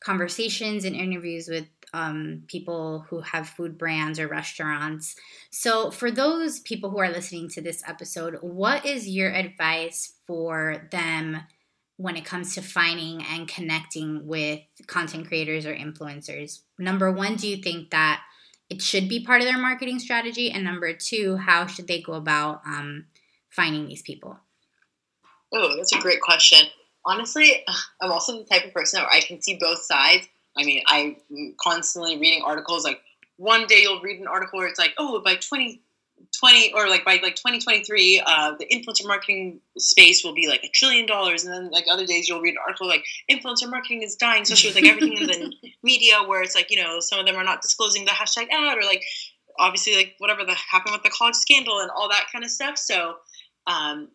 conversations 0.00 0.84
and 0.84 0.94
interviews 0.94 1.48
with 1.48 1.66
um, 1.92 2.42
people 2.48 3.06
who 3.08 3.20
have 3.20 3.48
food 3.48 3.78
brands 3.78 4.18
or 4.18 4.28
restaurants. 4.28 5.16
So, 5.50 5.90
for 5.90 6.10
those 6.10 6.60
people 6.60 6.90
who 6.90 6.98
are 6.98 7.10
listening 7.10 7.48
to 7.50 7.60
this 7.60 7.82
episode, 7.86 8.38
what 8.40 8.84
is 8.84 9.08
your 9.08 9.32
advice 9.32 10.14
for 10.26 10.88
them 10.90 11.40
when 11.96 12.16
it 12.16 12.24
comes 12.24 12.54
to 12.54 12.62
finding 12.62 13.22
and 13.22 13.48
connecting 13.48 14.26
with 14.26 14.60
content 14.86 15.28
creators 15.28 15.64
or 15.64 15.74
influencers? 15.74 16.60
Number 16.78 17.10
one, 17.10 17.36
do 17.36 17.48
you 17.48 17.62
think 17.62 17.90
that 17.90 18.22
it 18.68 18.82
should 18.82 19.08
be 19.08 19.24
part 19.24 19.40
of 19.40 19.46
their 19.46 19.58
marketing 19.58 19.98
strategy? 19.98 20.50
And 20.50 20.64
number 20.64 20.92
two, 20.92 21.36
how 21.36 21.66
should 21.66 21.86
they 21.86 22.02
go 22.02 22.14
about 22.14 22.60
um, 22.66 23.06
finding 23.48 23.86
these 23.86 24.02
people? 24.02 24.38
Oh, 25.54 25.76
that's 25.76 25.94
a 25.94 26.00
great 26.00 26.20
question. 26.20 26.66
Honestly, 27.04 27.64
I'm 28.02 28.10
also 28.10 28.38
the 28.38 28.44
type 28.44 28.64
of 28.64 28.74
person 28.74 29.00
where 29.00 29.10
I 29.10 29.20
can 29.20 29.40
see 29.40 29.56
both 29.60 29.80
sides. 29.82 30.28
I 30.56 30.64
mean, 30.64 30.82
I'm 30.86 31.16
constantly 31.60 32.18
reading 32.18 32.42
articles. 32.44 32.84
Like 32.84 33.00
one 33.36 33.66
day 33.66 33.82
you'll 33.82 34.00
read 34.00 34.20
an 34.20 34.26
article 34.26 34.58
where 34.58 34.68
it's 34.68 34.78
like, 34.78 34.94
oh, 34.98 35.20
by 35.22 35.36
20, 35.36 35.82
20 36.38 36.72
or 36.72 36.88
like 36.88 37.04
by 37.04 37.20
like 37.22 37.36
2023 37.36 38.22
uh, 38.26 38.54
the 38.58 38.66
influencer 38.66 39.06
marketing 39.06 39.60
space 39.78 40.24
will 40.24 40.34
be 40.34 40.48
like 40.48 40.64
a 40.64 40.68
trillion 40.68 41.06
dollars 41.06 41.44
and 41.44 41.52
then 41.52 41.70
like 41.70 41.84
other 41.90 42.06
days 42.06 42.28
you'll 42.28 42.40
read 42.40 42.52
an 42.52 42.60
article 42.66 42.86
like 42.86 43.04
influencer 43.30 43.68
marketing 43.68 44.02
is 44.02 44.16
dying 44.16 44.42
especially 44.42 44.70
with 44.70 44.76
like 44.76 44.90
everything 44.90 45.18
in 45.18 45.26
the 45.26 45.52
media 45.82 46.16
where 46.26 46.42
it's 46.42 46.54
like 46.54 46.70
you 46.70 46.82
know 46.82 47.00
some 47.00 47.18
of 47.18 47.26
them 47.26 47.36
are 47.36 47.44
not 47.44 47.62
disclosing 47.62 48.04
the 48.04 48.10
hashtag 48.10 48.48
ad 48.50 48.78
or 48.78 48.82
like 48.82 49.04
obviously 49.58 49.94
like 49.94 50.14
whatever 50.18 50.44
that 50.44 50.56
happened 50.56 50.92
with 50.92 51.02
the 51.02 51.10
college 51.10 51.34
scandal 51.34 51.80
and 51.80 51.90
all 51.90 52.08
that 52.08 52.26
kind 52.32 52.44
of 52.44 52.50
stuff 52.50 52.78
so 52.78 53.16
um, 53.66 54.08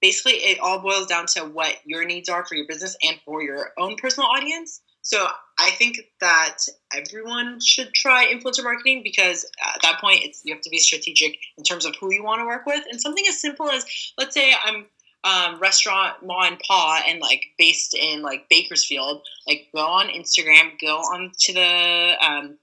basically 0.00 0.32
it 0.32 0.58
all 0.60 0.80
boils 0.80 1.06
down 1.06 1.26
to 1.26 1.40
what 1.40 1.76
your 1.84 2.04
needs 2.04 2.28
are 2.28 2.44
for 2.44 2.54
your 2.54 2.66
business 2.66 2.96
and 3.02 3.18
for 3.24 3.42
your 3.42 3.70
own 3.78 3.96
personal 3.96 4.28
audience 4.28 4.80
so 5.02 5.26
I 5.58 5.70
think 5.72 6.00
that 6.20 6.58
everyone 6.94 7.60
should 7.60 7.92
try 7.94 8.32
influencer 8.32 8.64
marketing 8.64 9.02
because 9.02 9.44
at 9.74 9.82
that 9.82 10.00
point, 10.00 10.22
it's 10.22 10.42
you 10.44 10.54
have 10.54 10.62
to 10.62 10.70
be 10.70 10.78
strategic 10.78 11.38
in 11.56 11.64
terms 11.64 11.84
of 11.84 11.94
who 11.96 12.12
you 12.12 12.22
want 12.22 12.40
to 12.40 12.46
work 12.46 12.66
with. 12.66 12.84
And 12.90 13.00
something 13.00 13.24
as 13.28 13.40
simple 13.40 13.70
as, 13.70 13.84
let's 14.18 14.34
say, 14.34 14.52
I'm 14.64 14.86
um, 15.22 15.60
restaurant 15.60 16.16
ma 16.24 16.46
and 16.46 16.58
pa 16.66 17.02
and 17.06 17.20
like 17.20 17.42
based 17.58 17.94
in 17.94 18.22
like 18.22 18.48
Bakersfield, 18.48 19.22
like 19.46 19.68
go 19.74 19.86
on 19.86 20.08
Instagram, 20.08 20.72
go 20.80 20.96
on 20.96 21.32
to 21.40 21.52
the 21.52 22.14
um, 22.26 22.58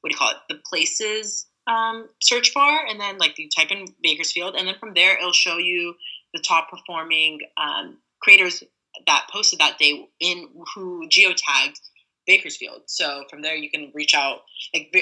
what 0.00 0.10
do 0.10 0.14
you 0.14 0.16
call 0.16 0.30
it, 0.30 0.36
the 0.48 0.60
places 0.68 1.46
um, 1.66 2.08
search 2.20 2.54
bar, 2.54 2.86
and 2.88 3.00
then 3.00 3.18
like 3.18 3.38
you 3.38 3.48
type 3.48 3.70
in 3.70 3.86
Bakersfield, 4.02 4.54
and 4.56 4.66
then 4.66 4.76
from 4.78 4.94
there 4.94 5.18
it'll 5.18 5.32
show 5.32 5.58
you 5.58 5.94
the 6.32 6.40
top 6.40 6.70
performing 6.70 7.40
um, 7.56 7.98
creators 8.20 8.62
that 9.06 9.28
posted 9.32 9.60
that 9.60 9.78
day 9.78 10.08
in 10.18 10.48
who 10.74 11.08
geotagged 11.08 11.80
Bakersfield. 12.26 12.82
So 12.86 13.24
from 13.30 13.42
there, 13.42 13.56
you 13.56 13.70
can 13.70 13.90
reach 13.94 14.14
out. 14.14 14.42
Like 14.72 14.94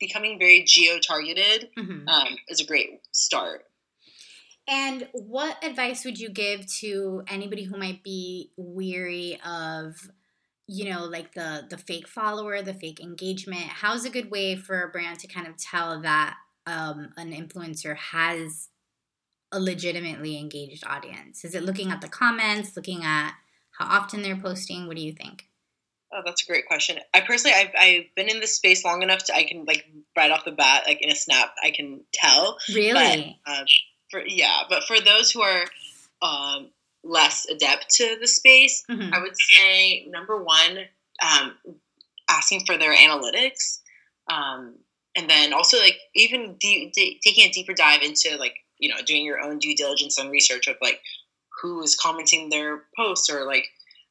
becoming 0.00 0.38
very 0.38 0.64
geo 0.64 0.98
targeted 0.98 1.70
mm-hmm. 1.78 2.08
um, 2.08 2.36
is 2.48 2.60
a 2.60 2.66
great 2.66 3.00
start. 3.12 3.64
And 4.68 5.08
what 5.12 5.62
advice 5.64 6.04
would 6.04 6.18
you 6.18 6.28
give 6.28 6.66
to 6.78 7.22
anybody 7.26 7.64
who 7.64 7.76
might 7.76 8.02
be 8.02 8.50
weary 8.56 9.38
of, 9.44 10.10
you 10.68 10.88
know, 10.90 11.04
like 11.04 11.34
the 11.34 11.66
the 11.68 11.78
fake 11.78 12.08
follower, 12.08 12.62
the 12.62 12.74
fake 12.74 13.00
engagement? 13.00 13.64
How's 13.64 14.04
a 14.04 14.10
good 14.10 14.30
way 14.30 14.56
for 14.56 14.82
a 14.82 14.88
brand 14.88 15.18
to 15.20 15.26
kind 15.26 15.46
of 15.46 15.56
tell 15.56 16.00
that 16.02 16.36
um, 16.66 17.12
an 17.16 17.32
influencer 17.32 17.96
has 17.96 18.68
a 19.52 19.60
legitimately 19.60 20.38
engaged 20.38 20.84
audience? 20.86 21.44
Is 21.44 21.54
it 21.54 21.62
looking 21.62 21.90
at 21.90 22.00
the 22.00 22.08
comments, 22.08 22.74
looking 22.76 23.04
at 23.04 23.34
how 23.78 23.86
often 23.86 24.22
they're 24.22 24.36
posting? 24.36 24.86
What 24.86 24.96
do 24.96 25.02
you 25.02 25.12
think? 25.12 25.46
Oh, 26.14 26.20
that's 26.24 26.42
a 26.42 26.46
great 26.46 26.66
question. 26.66 26.98
I 27.14 27.20
personally, 27.20 27.56
I've, 27.56 27.70
I've 27.78 28.14
been 28.14 28.28
in 28.28 28.40
this 28.40 28.56
space 28.56 28.84
long 28.84 29.02
enough 29.02 29.24
to 29.24 29.34
I 29.34 29.44
can 29.44 29.64
like 29.64 29.86
right 30.16 30.30
off 30.30 30.44
the 30.44 30.52
bat, 30.52 30.84
like 30.86 31.00
in 31.00 31.10
a 31.10 31.14
snap, 31.14 31.54
I 31.62 31.70
can 31.70 32.00
tell. 32.12 32.58
Really? 32.74 33.38
But, 33.46 33.52
um, 33.52 33.64
for 34.10 34.22
yeah, 34.26 34.62
but 34.68 34.84
for 34.84 35.00
those 35.00 35.30
who 35.30 35.40
are 35.40 35.64
um, 36.20 36.68
less 37.02 37.46
adept 37.46 37.88
to 37.96 38.16
the 38.20 38.26
space, 38.26 38.84
mm-hmm. 38.90 39.12
I 39.12 39.20
would 39.20 39.36
say 39.38 40.06
number 40.06 40.42
one, 40.42 40.78
um, 41.22 41.54
asking 42.28 42.64
for 42.66 42.76
their 42.76 42.94
analytics, 42.94 43.80
um, 44.28 44.74
and 45.16 45.30
then 45.30 45.54
also 45.54 45.78
like 45.78 45.98
even 46.14 46.56
de- 46.60 46.90
de- 46.94 47.18
taking 47.24 47.48
a 47.48 47.52
deeper 47.52 47.72
dive 47.72 48.02
into 48.02 48.36
like 48.36 48.54
you 48.82 48.88
know 48.88 49.00
doing 49.06 49.24
your 49.24 49.40
own 49.40 49.58
due 49.58 49.74
diligence 49.74 50.18
and 50.18 50.30
research 50.30 50.66
of 50.66 50.76
like 50.82 51.00
who 51.62 51.82
is 51.82 51.96
commenting 51.96 52.50
their 52.50 52.82
posts 52.96 53.30
or 53.30 53.46
like 53.46 53.68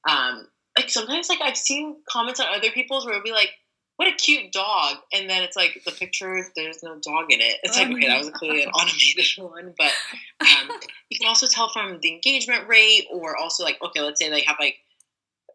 um, 0.10 0.48
like 0.78 0.90
sometimes 0.90 1.30
like 1.30 1.42
I've 1.42 1.58
seen 1.58 1.98
comments 2.10 2.40
on 2.40 2.48
other 2.56 2.72
people's 2.72 3.06
where 3.06 3.16
it'll 3.16 3.24
be 3.24 3.32
like, 3.32 3.52
what 3.98 4.08
a 4.08 4.16
cute 4.16 4.52
dog. 4.52 4.98
And 5.14 5.30
then 5.30 5.44
it's 5.44 5.56
like 5.56 5.82
the 5.86 5.92
picture, 5.92 6.48
there's 6.56 6.82
no 6.82 6.98
dog 7.00 7.26
in 7.30 7.42
it. 7.42 7.58
It's 7.64 7.78
oh 7.78 7.82
like, 7.84 7.92
okay, 7.92 8.08
that 8.08 8.20
was 8.20 8.30
clearly 8.32 8.64
an 8.64 8.70
automated 8.70 9.28
one. 9.38 9.74
But 9.78 9.92
um, 10.40 10.72
you 11.10 11.20
can 11.20 11.28
also 11.28 11.48
tell 11.48 11.70
from 11.70 12.00
the 12.02 12.14
engagement 12.14 12.68
rate 12.68 13.08
or 13.12 13.38
also 13.38 13.64
like, 13.64 13.78
okay, 13.84 14.02
let's 14.02 14.20
say 14.20 14.30
they 14.30 14.42
have 14.42 14.56
like 14.60 14.78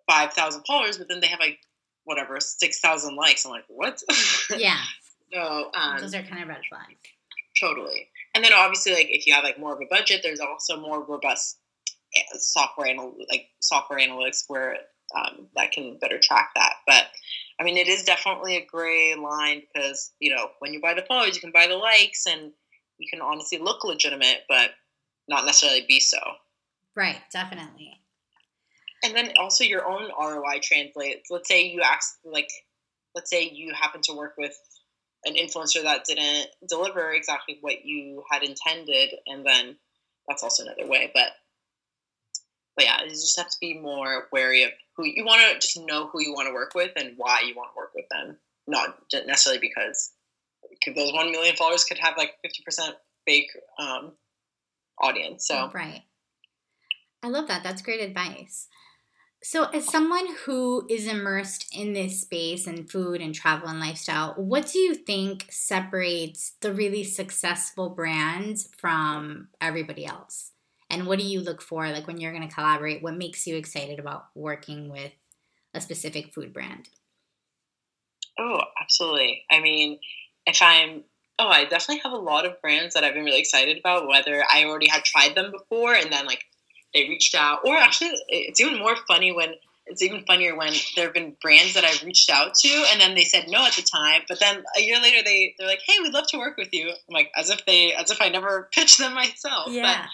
5,000 0.09 0.65
followers, 0.67 0.99
but 0.99 1.09
then 1.09 1.21
they 1.21 1.29
have 1.29 1.41
like 1.41 1.59
whatever, 2.05 2.39
6,000 2.39 3.17
likes. 3.17 3.45
I'm 3.45 3.51
like, 3.51 3.65
what? 3.69 4.03
Yeah. 4.57 4.79
so 5.33 5.71
um, 5.75 5.99
those 5.99 6.15
are 6.15 6.23
kind 6.23 6.43
of 6.43 6.49
red 6.49 6.63
flags. 6.69 6.95
Totally. 7.59 8.09
And 8.37 8.45
then 8.45 8.53
obviously, 8.53 8.93
like 8.93 9.07
if 9.09 9.27
you 9.27 9.33
have 9.33 9.45
like 9.45 9.59
more 9.59 9.73
of 9.73 9.81
a 9.81 9.87
budget, 9.89 10.21
there's 10.23 10.41
also 10.41 10.79
more 10.79 11.03
robust 11.03 11.57
eh, 12.15 12.21
software 12.39 12.87
anal- 12.87 13.17
like 13.31 13.47
software 13.61 13.99
analytics 13.99 14.45
where 14.47 14.77
um, 15.17 15.47
that 15.57 15.73
can 15.73 15.97
better 15.99 16.19
track 16.23 16.51
that. 16.55 16.75
But 16.87 17.07
I 17.59 17.65
mean, 17.65 17.79
it 17.79 17.89
is 17.89 18.05
definitely 18.05 18.59
a 18.59 18.67
gray 18.67 19.15
line 19.15 19.63
because 19.73 20.13
you 20.21 20.35
know 20.35 20.51
when 20.59 20.75
you 20.75 20.83
buy 20.83 20.93
the 20.93 21.07
followers, 21.09 21.35
you 21.35 21.41
can 21.41 21.51
buy 21.51 21.67
the 21.67 21.77
likes, 21.77 22.27
and 22.27 22.53
you 22.99 23.09
can 23.11 23.23
honestly 23.23 23.57
look 23.57 23.85
legitimate, 23.85 24.43
but 24.51 24.73
not 25.27 25.47
necessarily 25.47 25.87
be 25.89 25.99
so. 25.99 26.19
Right. 26.95 27.17
Definitely. 27.33 27.99
And 29.03 29.17
then 29.17 29.33
also 29.39 29.65
your 29.65 29.87
own 29.89 30.11
ROI 30.21 30.61
translates. 30.63 31.31
Let's 31.31 31.49
say 31.49 31.69
you 31.69 31.81
ask, 31.81 32.19
like, 32.23 32.51
let's 33.15 33.31
say 33.31 33.49
you 33.49 33.73
happen 33.73 34.03
to 34.03 34.15
work 34.15 34.35
with 34.37 34.59
an 35.27 35.35
influencer 35.35 35.83
that 35.83 36.05
didn't 36.05 36.49
deliver 36.69 37.13
exactly 37.13 37.59
what 37.61 37.85
you 37.85 38.23
had 38.31 38.43
intended, 38.43 39.11
and 39.27 39.45
then 39.45 39.77
that's 40.29 40.43
also 40.43 40.65
another 40.65 40.87
way. 40.87 41.11
But 41.13 41.29
but 42.77 42.85
yeah, 42.85 43.03
you 43.05 43.11
just 43.11 43.39
have 43.39 43.49
to 43.49 43.57
be 43.61 43.79
more 43.79 44.29
wary 44.33 44.63
of 44.63 44.71
who 44.97 45.05
you 45.05 45.25
want 45.25 45.41
to 45.41 45.59
just 45.59 45.79
know 45.81 46.07
who 46.07 46.23
you 46.23 46.33
want 46.33 46.49
to 46.49 46.55
work 46.55 46.75
with 46.75 46.93
and 46.97 47.15
why 47.17 47.43
you 47.47 47.55
want 47.55 47.71
to 47.73 47.77
work 47.77 47.93
with 47.95 48.07
them, 48.11 48.37
not 48.67 48.97
necessarily 49.27 49.59
because 49.59 50.13
those 50.95 51.13
one 51.13 51.33
million 51.33 51.57
followers 51.57 51.85
could 51.85 51.99
have 51.99 52.15
like 52.17 52.35
fifty 52.43 52.63
percent 52.63 52.95
fake 53.27 53.51
um, 53.79 54.13
audience. 55.01 55.47
So 55.49 55.71
right, 55.75 56.03
I 57.23 57.29
love 57.29 57.49
that. 57.49 57.63
That's 57.63 57.83
great 57.83 58.01
advice. 58.01 58.69
So, 59.49 59.67
as 59.67 59.87
someone 59.87 60.27
who 60.45 60.85
is 60.91 61.07
immersed 61.07 61.69
in 61.73 61.93
this 61.93 62.23
space 62.23 62.67
and 62.67 62.91
food 62.91 63.21
and 63.21 63.33
travel 63.33 63.69
and 63.69 63.79
lifestyle, 63.79 64.35
what 64.35 64.67
do 64.73 64.81
you 64.81 64.93
think 64.97 65.47
separates 65.51 66.55
the 66.61 66.73
really 66.73 67.05
successful 67.05 67.91
brands 67.91 68.69
from 68.77 69.47
everybody 69.61 70.05
else? 70.05 70.51
and 70.91 71.07
what 71.07 71.21
do 71.21 71.25
you 71.25 71.41
look 71.41 71.63
for 71.63 71.89
like 71.91 72.09
when 72.09 72.19
you're 72.19 72.33
going 72.33 72.49
to 72.49 72.53
collaborate? 72.53 73.03
What 73.03 73.17
makes 73.17 73.47
you 73.47 73.57
excited 73.57 74.01
about 74.01 74.27
working 74.35 74.89
with 74.89 75.13
a 75.75 75.81
specific 75.81 76.35
food 76.35 76.53
brand? 76.53 76.89
Oh 78.39 78.63
absolutely. 78.81 79.45
I 79.49 79.61
mean 79.61 80.01
if 80.45 80.61
i'm 80.61 81.03
oh 81.39 81.49
i 81.49 81.65
definitely 81.65 82.01
have 82.03 82.13
a 82.13 82.17
lot 82.17 82.47
of 82.47 82.61
brands 82.61 82.95
that 82.95 83.03
i've 83.03 83.15
been 83.15 83.25
really 83.25 83.41
excited 83.41 83.79
about 83.79 84.07
whether 84.07 84.45
i 84.53 84.65
already 84.65 84.89
had 84.89 85.05
tried 85.05 85.35
them 85.35 85.51
before 85.51 85.93
and 85.93 86.13
then 86.13 86.25
like 86.25 86.45
they 86.97 87.09
reached 87.09 87.35
out 87.35 87.61
or 87.65 87.77
actually 87.77 88.11
it's 88.29 88.61
even 88.61 88.79
more 88.79 88.97
funny 89.07 89.33
when 89.33 89.55
it's 89.87 90.03
even 90.03 90.25
funnier 90.25 90.57
when 90.57 90.73
there 90.97 91.05
have 91.05 91.15
been 91.15 91.37
brands 91.41 91.75
that 91.75 91.85
I've 91.85 92.03
reached 92.03 92.31
out 92.31 92.55
to 92.55 92.69
and 92.91 93.01
then 93.01 93.15
they 93.15 93.25
said 93.25 93.47
no 93.49 93.65
at 93.65 93.75
the 93.75 93.83
time, 93.83 94.23
but 94.29 94.41
then 94.41 94.65
a 94.77 94.81
year 94.81 95.01
later 95.01 95.23
they 95.25 95.55
they're 95.59 95.69
like, 95.69 95.83
"Hey, 95.87 96.01
we'd 96.03 96.13
love 96.13 96.27
to 96.29 96.39
work 96.39 96.57
with 96.57 96.73
you." 96.73 96.89
I'm 96.89 97.13
like, 97.13 97.31
as 97.37 97.51
if 97.51 97.65
they 97.67 97.93
as 97.93 98.11
if 98.11 98.21
I 98.21 98.29
never 98.29 98.69
pitched 98.75 98.99
them 98.99 99.15
myself. 99.15 99.69
Yeah. 99.69 100.07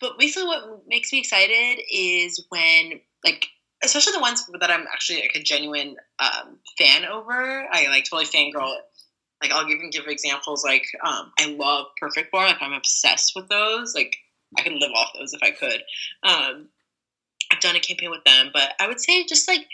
But, 0.00 0.10
but 0.10 0.18
basically, 0.18 0.46
what 0.46 0.86
makes 0.86 1.12
me 1.12 1.18
excited 1.18 1.82
is 1.92 2.44
when 2.50 3.00
like 3.24 3.48
especially 3.82 4.12
the 4.12 4.20
ones 4.20 4.48
that 4.60 4.70
I'm 4.70 4.86
actually 4.92 5.20
like 5.20 5.34
a 5.34 5.42
genuine 5.42 5.96
um, 6.18 6.58
fan 6.78 7.04
over. 7.04 7.66
I 7.70 7.88
like 7.88 8.04
totally 8.04 8.26
fangirl. 8.26 8.74
Like 9.42 9.52
I'll 9.52 9.68
even 9.68 9.90
give 9.90 10.06
examples. 10.06 10.64
Like 10.64 10.86
um, 11.04 11.32
I 11.38 11.46
love 11.46 11.86
Perfect 12.00 12.30
Bar. 12.32 12.46
Like 12.46 12.62
I'm 12.62 12.72
obsessed 12.72 13.32
with 13.34 13.48
those. 13.48 13.94
Like 13.94 14.16
I 14.56 14.62
could 14.62 14.74
live 14.74 14.92
off 14.94 15.12
those 15.18 15.34
if 15.34 15.42
I 15.42 15.50
could. 15.50 15.82
Um, 16.22 16.68
I've 17.52 17.60
done 17.60 17.76
a 17.76 17.80
campaign 17.80 18.10
with 18.10 18.24
them, 18.24 18.50
but 18.52 18.72
I 18.80 18.88
would 18.88 19.00
say 19.00 19.24
just 19.26 19.48
like 19.48 19.66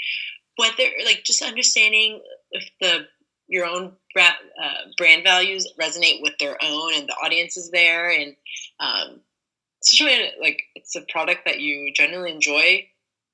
whether 0.56 0.84
like 1.04 1.22
just 1.24 1.42
understanding 1.42 2.20
if 2.50 2.68
the 2.80 3.06
your 3.48 3.66
own 3.66 3.92
brand, 4.14 4.34
uh, 4.62 4.90
brand 4.96 5.24
values 5.24 5.66
resonate 5.80 6.22
with 6.22 6.34
their 6.38 6.56
own 6.62 6.94
and 6.94 7.08
the 7.08 7.16
audience 7.22 7.56
is 7.56 7.70
there 7.70 8.10
and 8.10 8.36
um, 8.78 9.20
especially 9.82 10.30
like 10.40 10.62
it's 10.74 10.94
a 10.94 11.02
product 11.10 11.42
that 11.44 11.60
you 11.60 11.92
genuinely 11.92 12.32
enjoy 12.32 12.86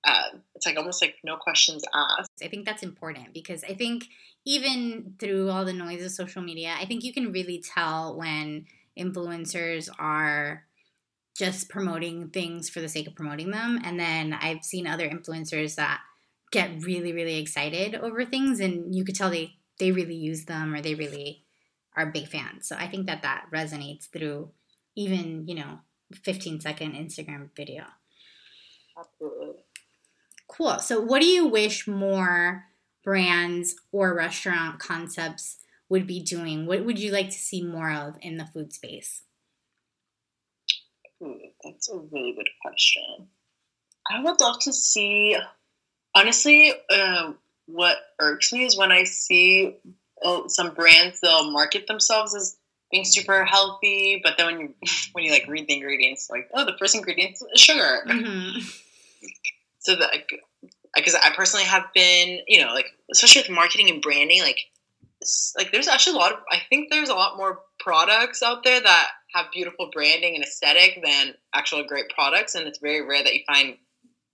um, 0.09 0.41
it's 0.55 0.65
like 0.65 0.77
almost 0.77 1.03
like 1.03 1.17
no 1.23 1.37
questions 1.37 1.85
asked 1.93 2.31
i 2.43 2.49
think 2.49 2.65
that's 2.65 2.83
important 2.83 3.35
because 3.35 3.63
i 3.65 3.75
think 3.75 4.07
even 4.47 5.15
through 5.19 5.51
all 5.51 5.65
the 5.65 5.73
noise 5.73 6.03
of 6.03 6.11
social 6.11 6.43
media 6.43 6.75
i 6.81 6.87
think 6.87 7.05
you 7.05 7.13
can 7.13 7.31
really 7.31 7.63
tell 7.63 8.17
when 8.17 8.65
influencers 8.99 9.91
are 9.99 10.66
just 11.37 11.69
promoting 11.69 12.29
things 12.31 12.69
for 12.69 12.81
the 12.81 12.89
sake 12.89 13.07
of 13.07 13.15
promoting 13.15 13.51
them. 13.51 13.79
And 13.85 14.01
then 14.01 14.33
I've 14.33 14.65
seen 14.65 14.87
other 14.87 15.09
influencers 15.09 15.75
that 15.77 16.01
get 16.51 16.83
really, 16.83 17.13
really 17.13 17.37
excited 17.37 17.95
over 17.95 18.25
things, 18.25 18.61
and 18.61 18.95
you 18.95 19.05
could 19.05 19.15
tell 19.15 19.31
they 19.31 19.57
they 19.79 19.93
really 19.93 20.15
use 20.15 20.47
them 20.47 20.75
or 20.75 20.81
they 20.81 20.95
really 20.95 21.45
are 21.95 22.07
big 22.07 22.29
fans. 22.29 22.67
So 22.67 22.77
I 22.77 22.89
think 22.89 23.07
that 23.07 23.23
that 23.23 23.47
resonates 23.53 24.09
through 24.11 24.51
even 24.95 25.47
you 25.47 25.55
know 25.55 25.81
15 26.15 26.61
second 26.61 26.93
Instagram 26.93 27.51
video. 27.57 27.85
Absolutely. 28.99 29.63
Cool. 30.49 30.79
So 30.79 31.01
what 31.01 31.21
do 31.21 31.27
you 31.27 31.47
wish 31.47 31.87
more 31.87 32.65
brands 33.05 33.77
or 33.93 34.15
restaurant 34.15 34.79
concepts 34.79 35.59
would 35.89 36.07
be 36.07 36.23
doing? 36.23 36.67
What 36.67 36.85
would 36.85 36.99
you 36.99 37.13
like 37.13 37.29
to 37.31 37.39
see 37.39 37.63
more 37.63 37.93
of 37.93 38.17
in 38.21 38.39
the 38.39 38.47
food 38.47 38.73
space? 38.73 39.23
Hmm, 41.23 41.33
that's 41.65 41.89
a 41.89 41.97
really 41.97 42.33
good 42.33 42.49
question. 42.63 43.29
I 44.11 44.23
would 44.23 44.41
love 44.41 44.61
to 44.61 44.73
see, 44.73 45.37
honestly, 46.15 46.73
uh, 46.91 47.33
what 47.67 47.97
irks 48.21 48.53
me 48.53 48.65
is 48.65 48.79
when 48.79 48.93
I 48.93 49.05
see 49.05 49.77
oh, 50.23 50.47
some 50.49 50.75
brands, 50.75 51.21
they'll 51.21 51.51
market 51.51 51.87
themselves 51.87 52.35
as 52.35 52.57
being 52.91 53.05
super 53.05 53.45
healthy, 53.45 54.21
but 54.23 54.37
then 54.37 54.47
when 54.47 54.61
you 54.61 54.75
when 55.13 55.25
you 55.25 55.33
like 55.33 55.47
read 55.49 55.67
the 55.67 55.75
ingredients, 55.75 56.29
like 56.31 56.49
oh, 56.55 56.65
the 56.65 56.77
first 56.79 56.95
ingredient 56.95 57.37
is 57.53 57.61
sugar. 57.61 58.03
Mm-hmm. 58.07 58.61
So 59.81 59.97
that 59.97 60.11
because 60.95 61.15
I 61.15 61.31
personally 61.35 61.67
have 61.67 61.85
been, 61.95 62.41
you 62.47 62.65
know, 62.65 62.73
like 62.73 62.87
especially 63.13 63.43
with 63.43 63.51
marketing 63.51 63.91
and 63.91 64.03
branding, 64.03 64.41
like 64.43 64.59
like 65.57 65.73
there's 65.73 65.89
actually 65.89 66.17
a 66.17 66.19
lot 66.19 66.33
of 66.33 66.39
I 66.51 66.59
think 66.69 66.91
there's 66.91 67.09
a 67.09 67.15
lot 67.15 67.37
more 67.37 67.61
products 67.79 68.43
out 68.43 68.65
there 68.65 68.81
that 68.81 69.09
have 69.37 69.53
beautiful 69.53 69.91
branding 69.93 70.35
and 70.35 70.45
aesthetic 70.45 71.01
than 71.05 71.35
actual 71.55 71.85
great 71.85 72.09
products, 72.09 72.55
and 72.55 72.67
it's 72.67 72.79
very 72.79 73.07
rare 73.07 73.23
that 73.23 73.35
you 73.35 73.41
find, 73.47 73.77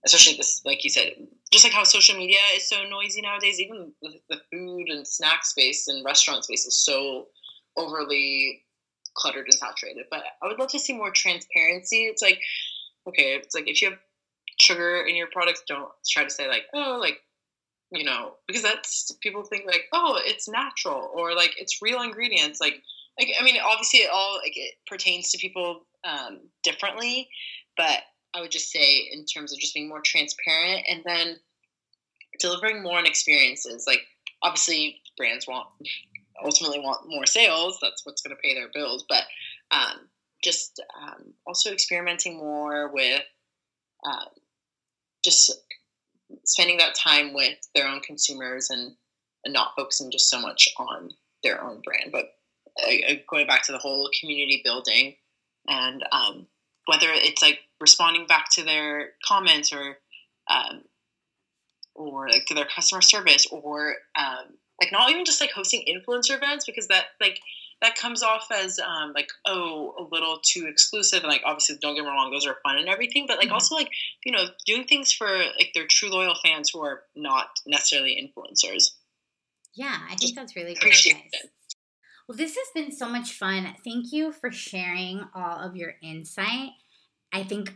especially 0.05 0.37
this, 0.37 0.61
like 0.65 0.83
you 0.83 0.89
said, 0.89 1.13
just 1.51 1.65
like 1.65 1.73
how 1.73 1.83
social 1.83 2.17
media 2.17 2.39
is 2.55 2.67
so 2.67 2.83
noisy 2.89 3.21
nowadays. 3.21 3.59
Even 3.59 3.91
the 4.01 4.41
food 4.51 4.89
and 4.89 5.07
snack 5.07 5.45
space 5.45 5.87
and 5.87 6.05
restaurant 6.05 6.43
space 6.45 6.65
is 6.65 6.83
so 6.83 7.27
overly 7.77 8.63
cluttered 9.15 9.45
and 9.45 9.53
saturated. 9.53 10.05
But 10.09 10.23
I 10.41 10.47
would 10.47 10.59
love 10.59 10.69
to 10.69 10.79
see 10.79 10.93
more 10.93 11.11
transparency. 11.11 12.03
It's 12.05 12.21
like, 12.21 12.39
okay, 13.07 13.35
it's 13.35 13.53
like 13.53 13.67
if 13.67 13.81
you 13.81 13.91
have 13.91 13.99
sugar 14.59 15.01
in 15.01 15.15
your 15.15 15.27
products, 15.31 15.63
don't 15.67 15.89
try 16.07 16.23
to 16.23 16.29
say 16.29 16.47
like, 16.47 16.63
oh, 16.73 16.97
like 16.99 17.19
you 17.91 18.03
know, 18.03 18.33
because 18.47 18.63
that's 18.63 19.11
people 19.21 19.43
think 19.43 19.65
like, 19.67 19.85
oh, 19.93 20.19
it's 20.23 20.49
natural 20.49 21.11
or 21.13 21.35
like 21.35 21.51
it's 21.59 21.81
real 21.81 22.01
ingredients. 22.01 22.59
Like 22.59 22.81
like 23.19 23.29
I 23.39 23.43
mean, 23.43 23.55
obviously, 23.63 23.99
it 23.99 24.09
all 24.11 24.39
like 24.43 24.55
it 24.55 24.75
pertains 24.87 25.31
to 25.31 25.37
people 25.37 25.85
um, 26.03 26.41
differently, 26.63 27.29
but 27.77 27.99
I 28.33 28.41
would 28.41 28.51
just 28.51 28.71
say 28.71 29.09
in 29.11 29.25
terms 29.25 29.53
of 29.53 29.59
just 29.59 29.73
being 29.73 29.89
more 29.89 30.01
transparent 30.03 30.85
and 30.89 31.03
then 31.05 31.37
delivering 32.39 32.81
more 32.81 32.97
on 32.97 33.05
experiences. 33.05 33.85
Like 33.87 34.01
obviously, 34.41 35.01
brands 35.17 35.47
want 35.47 35.67
ultimately 36.43 36.79
want 36.79 37.07
more 37.07 37.25
sales. 37.25 37.77
That's 37.81 38.05
what's 38.05 38.21
going 38.21 38.35
to 38.35 38.41
pay 38.41 38.53
their 38.55 38.69
bills, 38.73 39.05
but 39.07 39.23
um, 39.71 40.09
just 40.43 40.81
um, 41.01 41.33
also 41.45 41.71
experimenting 41.71 42.37
more 42.37 42.91
with 42.93 43.21
um, 44.05 44.27
just 45.23 45.51
spending 46.45 46.77
that 46.77 46.95
time 46.95 47.33
with 47.33 47.57
their 47.73 47.87
own 47.87 48.01
consumers 48.01 48.69
and, 48.69 48.95
and 49.45 49.53
not 49.53 49.71
focusing 49.77 50.11
just 50.11 50.29
so 50.29 50.41
much 50.41 50.67
on 50.77 51.11
their 51.43 51.63
own 51.63 51.81
brand, 51.81 52.11
but 52.11 52.33
uh, 52.81 53.13
going 53.29 53.47
back 53.47 53.63
to 53.63 53.71
the 53.71 53.77
whole 53.77 54.09
community 54.19 54.61
building 54.63 55.15
and 55.67 56.03
um, 56.11 56.47
whether 56.85 57.07
it's 57.09 57.41
like 57.41 57.59
responding 57.79 58.25
back 58.25 58.49
to 58.51 58.63
their 58.63 59.11
comments 59.25 59.71
or 59.73 59.97
um, 60.49 60.83
or 61.95 62.29
like 62.29 62.45
to 62.45 62.53
their 62.53 62.65
customer 62.65 63.01
service 63.01 63.45
or 63.51 63.95
um, 64.17 64.45
like 64.81 64.91
not 64.91 65.09
even 65.09 65.25
just 65.25 65.39
like 65.39 65.51
hosting 65.51 65.85
influencer 65.87 66.35
events 66.35 66.65
because 66.65 66.87
that 66.87 67.05
like 67.21 67.39
that 67.81 67.95
comes 67.95 68.23
off 68.23 68.47
as 68.51 68.79
um, 68.79 69.13
like 69.13 69.29
oh 69.45 69.93
a 69.99 70.15
little 70.15 70.39
too 70.43 70.65
exclusive 70.67 71.23
and 71.23 71.31
like 71.31 71.41
obviously 71.45 71.77
don't 71.81 71.95
get 71.95 72.03
me 72.03 72.09
wrong 72.09 72.31
those 72.31 72.47
are 72.47 72.57
fun 72.63 72.77
and 72.77 72.89
everything 72.89 73.25
but 73.27 73.37
like 73.37 73.47
mm-hmm. 73.47 73.53
also 73.53 73.75
like 73.75 73.89
you 74.25 74.31
know 74.31 74.45
doing 74.65 74.85
things 74.85 75.11
for 75.11 75.27
like 75.27 75.71
their 75.73 75.85
true 75.87 76.09
loyal 76.09 76.35
fans 76.43 76.71
who 76.73 76.81
are 76.81 77.03
not 77.15 77.47
necessarily 77.65 78.15
influencers 78.15 78.91
yeah 79.75 79.97
i 80.09 80.15
think 80.15 80.35
that's 80.35 80.55
really 80.55 80.73
good 80.73 80.93
advice. 80.93 81.13
Well, 82.27 82.37
this 82.37 82.55
has 82.55 82.67
been 82.73 82.91
so 82.91 83.09
much 83.09 83.33
fun. 83.33 83.67
Thank 83.83 84.13
you 84.13 84.31
for 84.31 84.51
sharing 84.51 85.25
all 85.35 85.59
of 85.59 85.75
your 85.75 85.95
insight. 86.01 86.71
I 87.33 87.43
think 87.43 87.75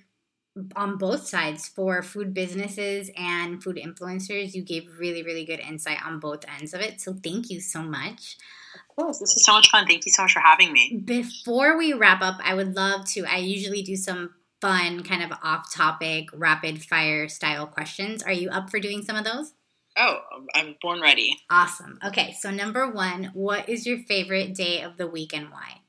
on 0.75 0.97
both 0.97 1.27
sides 1.27 1.67
for 1.67 2.01
food 2.01 2.33
businesses 2.33 3.11
and 3.17 3.61
food 3.61 3.77
influencers, 3.77 4.53
you 4.53 4.63
gave 4.63 4.99
really, 4.99 5.21
really 5.21 5.45
good 5.45 5.59
insight 5.59 5.99
on 6.05 6.19
both 6.19 6.45
ends 6.47 6.73
of 6.73 6.81
it. 6.81 7.01
So 7.01 7.13
thank 7.13 7.49
you 7.49 7.59
so 7.59 7.81
much. 7.81 8.37
Of 8.73 8.95
course, 8.95 9.19
this 9.19 9.35
is 9.35 9.45
so 9.45 9.53
much 9.53 9.69
fun. 9.69 9.85
Thank 9.85 10.05
you 10.05 10.11
so 10.11 10.23
much 10.23 10.33
for 10.33 10.39
having 10.39 10.71
me. 10.71 11.01
Before 11.03 11.77
we 11.77 11.93
wrap 11.93 12.21
up, 12.21 12.39
I 12.43 12.53
would 12.53 12.75
love 12.75 13.05
to. 13.09 13.25
I 13.25 13.37
usually 13.37 13.81
do 13.81 13.95
some 13.95 14.33
fun, 14.61 15.03
kind 15.03 15.23
of 15.23 15.37
off 15.43 15.73
topic, 15.73 16.29
rapid 16.33 16.83
fire 16.83 17.27
style 17.27 17.67
questions. 17.67 18.23
Are 18.23 18.31
you 18.31 18.49
up 18.49 18.69
for 18.69 18.79
doing 18.79 19.03
some 19.03 19.15
of 19.15 19.25
those? 19.25 19.53
Oh, 19.97 20.19
I'm 20.53 20.75
born 20.81 21.01
ready. 21.01 21.37
Awesome. 21.49 21.99
Okay, 22.05 22.35
so 22.39 22.51
number 22.51 22.89
one, 22.89 23.31
what 23.33 23.67
is 23.67 23.87
your 23.87 23.97
favorite 23.97 24.53
day 24.53 24.81
of 24.81 24.97
the 24.97 25.07
week 25.07 25.33
and 25.33 25.49
why? 25.49 25.81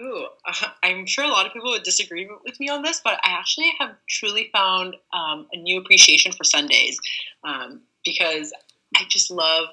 Ooh, 0.00 0.28
uh, 0.46 0.68
I'm 0.82 1.06
sure 1.06 1.24
a 1.24 1.28
lot 1.28 1.46
of 1.46 1.52
people 1.52 1.70
would 1.70 1.82
disagree 1.82 2.28
with 2.44 2.58
me 2.58 2.68
on 2.68 2.82
this, 2.82 3.00
but 3.02 3.14
I 3.24 3.32
actually 3.32 3.72
have 3.78 3.96
truly 4.08 4.48
found 4.52 4.96
um, 5.12 5.46
a 5.52 5.56
new 5.56 5.78
appreciation 5.80 6.32
for 6.32 6.44
Sundays 6.44 6.98
um, 7.44 7.82
because 8.04 8.52
I 8.96 9.02
just 9.08 9.30
love 9.30 9.68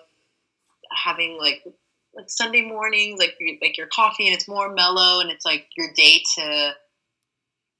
having 0.91 1.37
like 1.39 1.63
like 2.15 2.29
Sunday 2.29 2.61
mornings, 2.61 3.19
like 3.19 3.37
like 3.61 3.77
your 3.77 3.87
coffee, 3.87 4.25
and 4.25 4.35
it's 4.35 4.47
more 4.47 4.73
mellow, 4.73 5.19
and 5.19 5.29
it's 5.29 5.45
like 5.45 5.67
your 5.77 5.89
day 5.93 6.21
to 6.37 6.73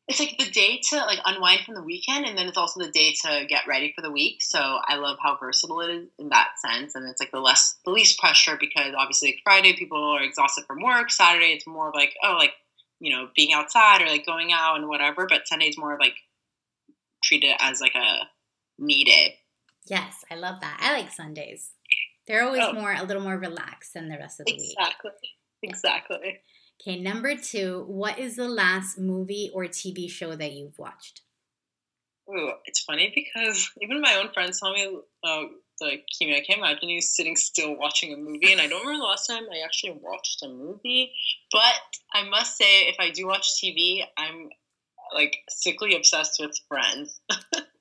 it's 0.08 0.20
like 0.20 0.38
the 0.38 0.50
day 0.52 0.80
to 0.90 0.98
like 0.98 1.20
unwind 1.26 1.62
from 1.66 1.74
the 1.74 1.82
weekend 1.82 2.26
and 2.26 2.38
then 2.38 2.48
it's 2.48 2.58
also 2.58 2.80
the 2.80 2.92
day 2.92 3.16
to 3.24 3.46
get 3.48 3.68
ready 3.68 3.92
for 3.96 4.02
the 4.02 4.12
week. 4.12 4.42
So 4.42 4.60
i 4.60 4.96
love 4.96 5.18
how 5.22 5.38
versatile 5.38 5.82
it 5.82 5.90
is 5.90 6.08
in 6.20 6.30
that 6.30 6.50
sense 6.64 6.96
and 6.96 7.10
it's 7.10 7.20
like 7.20 7.32
the 7.32 7.40
less 7.40 7.78
the 7.86 7.92
least 7.92 8.20
pressure 8.20 8.58
because 8.60 8.94
obviously 8.98 9.30
like 9.30 9.40
friday 9.44 9.74
people 9.76 10.02
are 10.02 10.24
exhausted 10.24 10.66
from 10.66 10.82
work. 10.82 11.12
Saturday 11.12 11.54
it's 11.54 11.68
more 11.68 11.90
of 11.90 11.96
like 11.96 12.14
oh 12.24 12.36
like 12.38 12.54
you 13.00 13.12
know 13.12 13.30
being 13.36 13.54
outside 13.54 14.02
or 14.02 14.08
like 14.08 14.26
going 14.26 14.52
out 14.54 14.78
and 14.78 14.88
whatever 14.88 15.26
but 15.28 15.48
sunday's 15.48 15.78
more 15.78 15.94
of 15.94 16.00
like 16.00 16.16
treat 17.24 17.44
it 17.44 17.58
as 17.60 17.82
like 17.82 17.96
a 17.96 18.28
me 18.78 19.04
day 19.04 19.38
yes 19.88 20.24
i 20.32 20.36
love 20.36 20.60
that. 20.62 20.78
I 20.82 20.94
like 20.94 21.12
sundays. 21.12 21.72
They're 22.28 22.44
always 22.44 22.64
oh. 22.64 22.74
more 22.74 22.92
a 22.92 23.04
little 23.04 23.22
more 23.22 23.38
relaxed 23.38 23.94
than 23.94 24.10
the 24.10 24.18
rest 24.18 24.40
of 24.40 24.48
the 24.48 24.54
exactly. 24.54 25.12
week. 25.22 25.70
Exactly. 25.70 26.20
Exactly 26.20 26.40
Okay, 26.82 27.00
number 27.00 27.36
two, 27.36 27.86
what 27.88 28.20
is 28.20 28.36
the 28.36 28.48
last 28.48 28.98
movie 28.98 29.50
or 29.54 29.64
TV 29.66 30.10
show 30.10 30.36
that 30.36 30.54
you've 30.54 30.78
watched? 30.78 31.22
Ooh, 32.30 32.52
it's 32.66 32.82
funny 32.82 33.12
because 33.14 33.72
even 33.82 34.02
my 34.02 34.16
own 34.16 34.32
friends 34.34 34.60
tell 34.60 34.74
me, 34.74 35.00
uh, 35.24 35.44
like, 35.82 36.06
Kimi, 36.18 36.36
I 36.36 36.42
can't 36.42 36.60
imagine 36.60 36.90
you 36.90 37.02
sitting 37.02 37.36
still 37.36 37.76
watching 37.78 38.14
a 38.14 38.18
movie. 38.18 38.52
And 38.52 38.62
I 38.62 38.68
don't 38.68 38.82
remember 38.82 39.00
the 39.00 39.10
last 39.10 39.28
time 39.28 39.44
I 39.52 39.64
actually 39.64 40.00
watched 40.02 40.44
a 40.44 40.48
movie. 40.48 41.12
But 41.52 41.76
I 42.14 42.28
must 42.28 42.58
say, 42.58 42.88
if 42.88 42.96
I 43.00 43.12
do 43.12 43.28
watch 43.28 43.48
TV, 43.62 44.02
I'm 44.18 44.50
like 45.14 45.38
sickly 45.50 45.96
obsessed 45.96 46.40
with 46.40 46.58
Friends. 46.68 47.20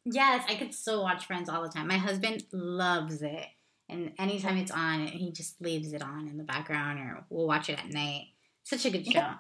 Yes, 0.04 0.44
I 0.48 0.54
could 0.54 0.74
still 0.74 1.02
watch 1.02 1.24
Friends 1.26 1.48
all 1.48 1.62
the 1.62 1.70
time. 1.70 1.88
My 1.88 1.96
husband 1.96 2.44
loves 2.52 3.22
it. 3.22 3.46
And 3.88 4.12
anytime 4.18 4.57
it's 4.59 4.70
on, 4.70 5.07
he 5.07 5.33
just 5.33 5.61
leaves 5.61 5.92
it 5.92 6.02
on 6.02 6.28
in 6.28 6.37
the 6.37 6.44
background 6.44 6.98
or 6.98 7.24
we'll 7.30 7.46
watch 7.46 7.68
it 7.68 7.78
at 7.78 7.90
night. 7.90 8.26
Such 8.64 8.87
a 8.87 8.90
good 8.90 9.07
show. 9.07 9.31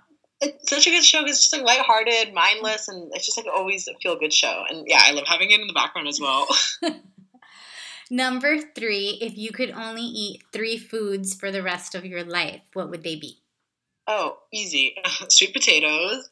It's 0.40 0.68
such 0.68 0.86
a 0.86 0.90
good 0.90 1.04
show 1.04 1.22
because 1.22 1.36
it's 1.36 1.48
just 1.48 1.62
like 1.62 1.78
lighthearted, 1.78 2.34
mindless, 2.34 2.88
and 2.88 3.10
it's 3.14 3.26
just 3.26 3.38
like 3.38 3.46
always 3.46 3.88
a 3.88 3.94
feel 4.02 4.16
good 4.18 4.32
show. 4.32 4.64
And 4.68 4.84
yeah, 4.86 5.00
I 5.02 5.12
love 5.12 5.24
having 5.26 5.50
it 5.50 5.60
in 5.60 5.66
the 5.66 5.72
background 5.72 6.08
as 6.08 6.20
well. 6.20 6.46
Number 8.10 8.58
three, 8.58 9.18
if 9.20 9.38
you 9.38 9.50
could 9.50 9.70
only 9.70 10.02
eat 10.02 10.42
three 10.52 10.76
foods 10.76 11.34
for 11.34 11.50
the 11.50 11.62
rest 11.62 11.94
of 11.94 12.04
your 12.04 12.22
life, 12.22 12.60
what 12.74 12.90
would 12.90 13.02
they 13.02 13.16
be? 13.16 13.38
Oh, 14.06 14.38
easy. 14.52 14.96
Sweet 15.28 15.54
potatoes. 15.54 16.28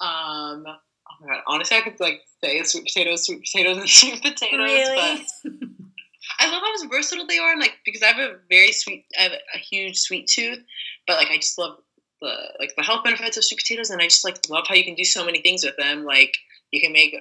Um, 0.00 0.64
oh 0.66 1.16
my 1.20 1.34
god, 1.34 1.42
honestly, 1.46 1.78
I 1.78 1.80
could 1.80 1.98
like 2.00 2.20
say 2.42 2.62
sweet 2.64 2.84
potatoes, 2.84 3.24
sweet 3.24 3.40
potatoes, 3.40 3.78
and 3.78 3.88
sweet 3.88 4.22
potatoes. 4.22 4.58
Really? 4.58 5.24
But 5.44 5.68
I 6.40 6.50
love 6.50 6.62
how 6.62 6.88
versatile 6.88 7.26
they 7.26 7.38
are, 7.38 7.52
and 7.52 7.60
like 7.60 7.78
because 7.84 8.02
I 8.02 8.06
have 8.06 8.18
a 8.18 8.36
very 8.50 8.72
sweet, 8.72 9.06
I 9.18 9.22
have 9.22 9.32
a 9.32 9.58
huge 9.58 9.98
sweet 9.98 10.26
tooth, 10.26 10.58
but 11.06 11.16
like 11.16 11.28
I 11.30 11.36
just 11.36 11.58
love 11.58 11.78
the 12.24 12.36
like 12.58 12.74
the 12.76 12.82
health 12.82 13.04
benefits 13.04 13.36
of 13.36 13.44
sweet 13.44 13.60
potatoes, 13.60 13.90
and 13.90 14.00
I 14.00 14.04
just 14.04 14.24
like 14.24 14.48
love 14.48 14.64
how 14.68 14.74
you 14.74 14.84
can 14.84 14.94
do 14.94 15.04
so 15.04 15.24
many 15.24 15.40
things 15.40 15.64
with 15.64 15.76
them. 15.76 16.04
Like 16.04 16.36
you 16.70 16.80
can 16.80 16.92
make 16.92 17.14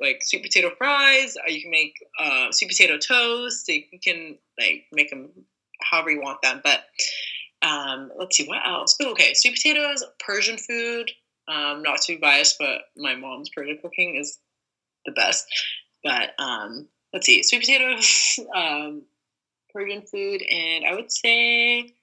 like 0.00 0.20
sweet 0.22 0.42
potato 0.42 0.70
fries, 0.76 1.36
or 1.36 1.50
you 1.50 1.62
can 1.62 1.70
make 1.70 1.94
uh, 2.20 2.50
sweet 2.50 2.68
potato 2.68 2.98
toast. 2.98 3.68
You 3.68 3.82
can 4.02 4.36
like 4.58 4.84
make 4.92 5.10
them 5.10 5.30
however 5.80 6.10
you 6.10 6.20
want 6.20 6.42
them. 6.42 6.60
But 6.62 6.84
um, 7.62 8.10
let's 8.18 8.36
see 8.36 8.46
what 8.46 8.66
else. 8.66 8.96
Okay, 9.00 9.34
sweet 9.34 9.54
potatoes, 9.54 10.04
Persian 10.18 10.58
food. 10.58 11.10
Um, 11.48 11.82
not 11.82 12.02
to 12.02 12.14
be 12.14 12.18
biased, 12.18 12.56
but 12.58 12.82
my 12.96 13.14
mom's 13.14 13.48
Persian 13.48 13.78
cooking 13.80 14.16
is 14.16 14.38
the 15.06 15.12
best. 15.12 15.46
But 16.04 16.30
um, 16.38 16.88
let's 17.12 17.26
see, 17.26 17.42
sweet 17.42 17.60
potatoes, 17.60 18.38
um, 18.54 19.02
Persian 19.72 20.02
food, 20.02 20.42
and 20.42 20.84
I 20.84 20.94
would 20.94 21.10
say, 21.10 21.94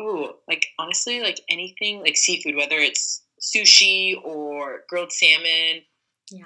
oh, 0.00 0.36
like 0.48 0.66
honestly, 0.78 1.20
like 1.20 1.40
anything 1.50 2.00
like 2.00 2.16
seafood, 2.16 2.56
whether 2.56 2.76
it's 2.76 3.22
sushi 3.40 4.14
or 4.22 4.80
grilled 4.88 5.12
salmon. 5.12 5.82
Yeah, 6.30 6.44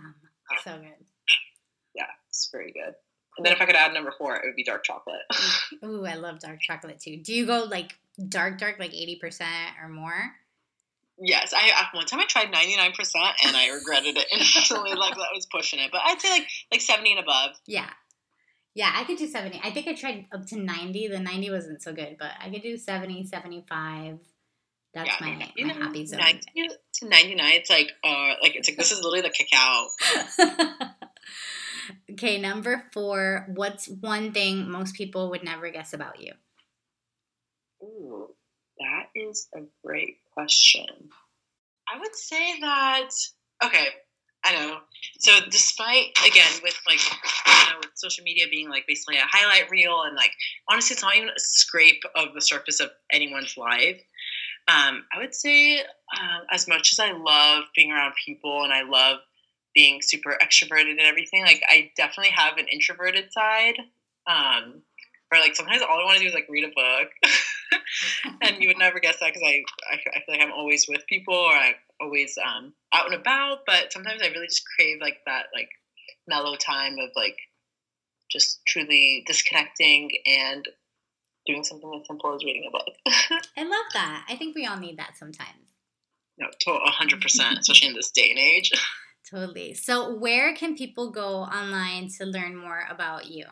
uh, 0.50 0.62
so 0.62 0.78
good. 0.78 1.06
Yeah, 1.94 2.06
it's 2.28 2.48
very 2.52 2.72
good. 2.72 2.94
And 3.38 3.46
then 3.46 3.52
if 3.52 3.60
I 3.60 3.66
could 3.66 3.76
add 3.76 3.94
number 3.94 4.12
four, 4.16 4.36
it 4.36 4.42
would 4.44 4.56
be 4.56 4.64
dark 4.64 4.84
chocolate. 4.84 5.22
Ooh, 5.84 6.04
I 6.04 6.14
love 6.14 6.40
dark 6.40 6.60
chocolate 6.60 7.00
too. 7.00 7.16
Do 7.16 7.32
you 7.32 7.46
go 7.46 7.64
like 7.64 7.96
dark, 8.28 8.58
dark, 8.58 8.78
like 8.78 8.94
eighty 8.94 9.16
percent 9.16 9.74
or 9.82 9.88
more? 9.88 10.32
Yes, 11.18 11.54
I 11.56 11.70
one 11.94 12.06
time 12.06 12.20
I 12.20 12.26
tried 12.26 12.50
ninety 12.50 12.76
nine 12.76 12.92
percent 12.92 13.24
and 13.46 13.56
I 13.56 13.70
regretted 13.70 14.16
it 14.16 14.26
instantly. 14.32 14.94
like 14.94 15.14
that 15.14 15.28
was 15.34 15.46
pushing 15.46 15.78
it, 15.78 15.90
but 15.92 16.02
I'd 16.04 16.20
say 16.20 16.30
like 16.30 16.48
like 16.70 16.80
seventy 16.80 17.12
and 17.12 17.20
above. 17.20 17.50
Yeah, 17.66 17.88
yeah, 18.74 18.92
I 18.94 19.04
could 19.04 19.18
do 19.18 19.26
seventy. 19.26 19.60
I 19.62 19.70
think 19.70 19.86
I 19.86 19.94
tried 19.94 20.26
up 20.32 20.46
to 20.46 20.58
ninety. 20.58 21.08
The 21.08 21.18
ninety 21.18 21.50
wasn't 21.50 21.82
so 21.82 21.92
good, 21.92 22.16
but 22.18 22.30
I 22.40 22.50
could 22.50 22.62
do 22.62 22.76
70, 22.76 23.26
75. 23.26 24.18
That's 24.94 25.08
yeah, 25.08 25.16
my, 25.20 25.52
you 25.56 25.66
know, 25.66 25.74
my 25.74 25.86
happy 25.86 26.04
zone. 26.06 26.20
Ninety 26.20 26.68
to 26.94 27.08
ninety 27.08 27.34
nine. 27.34 27.54
It's 27.54 27.70
like 27.70 27.92
uh, 28.04 28.34
like 28.42 28.56
it's 28.56 28.68
like 28.68 28.76
this 28.76 28.92
is 28.92 29.02
literally 29.02 29.22
the 29.22 29.30
cacao. 29.30 29.88
okay, 32.12 32.38
number 32.38 32.84
four. 32.92 33.46
What's 33.54 33.88
one 33.88 34.32
thing 34.32 34.70
most 34.70 34.94
people 34.94 35.30
would 35.30 35.44
never 35.44 35.70
guess 35.70 35.94
about 35.94 36.20
you? 36.20 36.32
Ooh, 37.82 38.34
that 38.78 39.06
is 39.14 39.48
a 39.54 39.60
great 39.84 40.18
question. 40.34 40.86
I 41.92 41.98
would 41.98 42.14
say 42.14 42.60
that, 42.60 43.10
okay, 43.64 43.88
I 44.44 44.52
don't 44.52 44.68
know. 44.68 44.78
So 45.18 45.32
despite, 45.50 46.16
again, 46.26 46.50
with 46.62 46.78
like, 46.86 47.00
you 47.00 47.72
know, 47.72 47.78
with 47.80 47.90
social 47.94 48.24
media 48.24 48.46
being 48.50 48.68
like 48.68 48.86
basically 48.86 49.16
a 49.16 49.26
highlight 49.28 49.70
reel 49.70 50.02
and 50.02 50.16
like, 50.16 50.32
honestly, 50.68 50.94
it's 50.94 51.02
not 51.02 51.16
even 51.16 51.28
a 51.28 51.38
scrape 51.38 52.02
of 52.16 52.34
the 52.34 52.40
surface 52.40 52.80
of 52.80 52.90
anyone's 53.12 53.56
life. 53.56 54.00
Um, 54.68 55.04
I 55.14 55.18
would 55.18 55.34
say, 55.34 55.80
uh, 55.80 56.40
as 56.50 56.68
much 56.68 56.92
as 56.92 56.98
I 56.98 57.12
love 57.12 57.64
being 57.74 57.92
around 57.92 58.14
people 58.24 58.62
and 58.62 58.72
I 58.72 58.82
love 58.82 59.18
being 59.74 60.00
super 60.02 60.36
extroverted 60.42 60.90
and 60.90 61.00
everything, 61.00 61.42
like 61.42 61.62
I 61.68 61.90
definitely 61.96 62.32
have 62.32 62.58
an 62.58 62.66
introverted 62.68 63.32
side. 63.32 63.78
Um, 64.26 64.82
where 65.32 65.40
like 65.40 65.56
sometimes 65.56 65.80
all 65.82 65.98
I 65.98 66.04
want 66.04 66.18
to 66.18 66.22
do 66.22 66.28
is 66.28 66.34
like 66.34 66.46
read 66.48 66.64
a 66.64 66.68
book. 66.68 67.08
and 68.42 68.62
you 68.62 68.68
would 68.68 68.78
never 68.78 69.00
guess 69.00 69.18
that 69.20 69.32
because 69.32 69.42
I, 69.42 69.64
I, 69.90 69.94
I 69.94 70.20
feel 70.20 70.34
like 70.34 70.42
I'm 70.42 70.52
always 70.52 70.86
with 70.88 71.06
people 71.06 71.34
or 71.34 71.54
I'm 71.54 71.74
always 72.02 72.36
um, 72.38 72.72
out 72.92 73.06
and 73.06 73.20
about. 73.20 73.60
But 73.66 73.92
sometimes 73.92 74.22
I 74.22 74.28
really 74.28 74.46
just 74.46 74.64
crave 74.76 74.98
like 75.00 75.18
that 75.26 75.46
like 75.54 75.68
mellow 76.26 76.56
time 76.56 76.96
of 76.98 77.10
like 77.16 77.36
just 78.30 78.64
truly 78.66 79.24
disconnecting 79.26 80.10
and 80.26 80.66
doing 81.46 81.64
something 81.64 81.92
as 82.00 82.06
simple 82.06 82.34
as 82.34 82.44
reading 82.44 82.64
a 82.68 82.70
book. 82.70 82.88
I 83.56 83.62
love 83.62 83.92
that. 83.94 84.26
I 84.28 84.36
think 84.36 84.54
we 84.54 84.66
all 84.66 84.78
need 84.78 84.98
that 84.98 85.16
sometimes. 85.16 85.72
No, 86.38 86.48
hundred 86.66 87.20
percent, 87.20 87.58
especially 87.60 87.88
in 87.88 87.94
this 87.94 88.10
day 88.10 88.30
and 88.30 88.38
age. 88.38 88.72
totally. 89.30 89.74
So, 89.74 90.16
where 90.16 90.54
can 90.54 90.76
people 90.76 91.10
go 91.10 91.38
online 91.38 92.08
to 92.18 92.24
learn 92.24 92.56
more 92.56 92.84
about 92.90 93.26
you? 93.26 93.44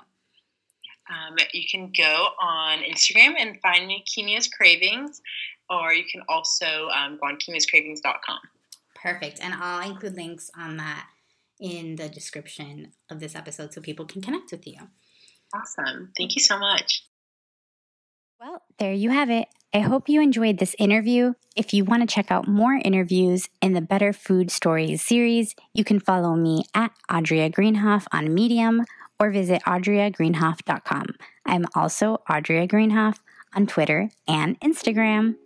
Um, 1.11 1.37
you 1.53 1.65
can 1.71 1.93
go 1.97 2.29
on 2.41 2.79
Instagram 2.85 3.35
and 3.37 3.61
find 3.61 3.87
me 3.87 4.05
Kimia's 4.07 4.47
Cravings, 4.47 5.21
or 5.71 5.93
you 5.93 6.05
can 6.11 6.23
also 6.29 6.89
um, 6.89 7.19
go 7.21 7.29
on 7.29 7.37
kimiascravings.com. 7.37 8.39
Perfect. 8.95 9.41
And 9.41 9.55
I'll 9.55 9.89
include 9.89 10.17
links 10.17 10.51
on 10.59 10.77
that 10.77 11.07
in 11.61 11.97
the 11.97 12.09
description 12.09 12.93
of 13.11 13.21
this 13.21 13.35
episode 13.35 13.73
so 13.73 13.81
people 13.81 14.05
can 14.05 14.21
connect 14.21 14.51
with 14.51 14.67
you. 14.67 14.77
Awesome. 15.55 16.13
Thank 16.17 16.35
you 16.35 16.43
so 16.43 16.59
much. 16.59 17.05
Well, 18.41 18.63
there 18.79 18.93
you 18.93 19.11
have 19.11 19.31
it. 19.31 19.49
I 19.73 19.81
hope 19.81 20.09
you 20.09 20.21
enjoyed 20.21 20.59
this 20.59 20.75
interview. 20.79 21.35
If 21.55 21.73
you 21.73 21.85
want 21.85 22.03
to 22.03 22.13
check 22.13 22.31
out 22.31 22.49
more 22.49 22.81
interviews 22.85 23.49
in 23.61 23.75
the 23.75 23.81
Better 23.81 24.13
Food 24.13 24.51
Stories 24.51 25.03
series, 25.03 25.55
you 25.75 25.85
can 25.85 26.01
follow 26.01 26.35
me 26.35 26.65
at 26.75 26.91
Audria 27.11 27.53
Greenhoff 27.53 28.07
on 28.13 28.35
Medium 28.35 28.85
or 29.21 29.31
visit 29.31 29.63
audriagreenhoff.com. 29.65 31.07
I'm 31.45 31.67
also 31.77 32.23
Audria 32.29 32.69
Greenhoff 32.69 33.19
on 33.55 33.67
Twitter 33.67 34.11
and 34.27 34.59
Instagram. 34.61 35.37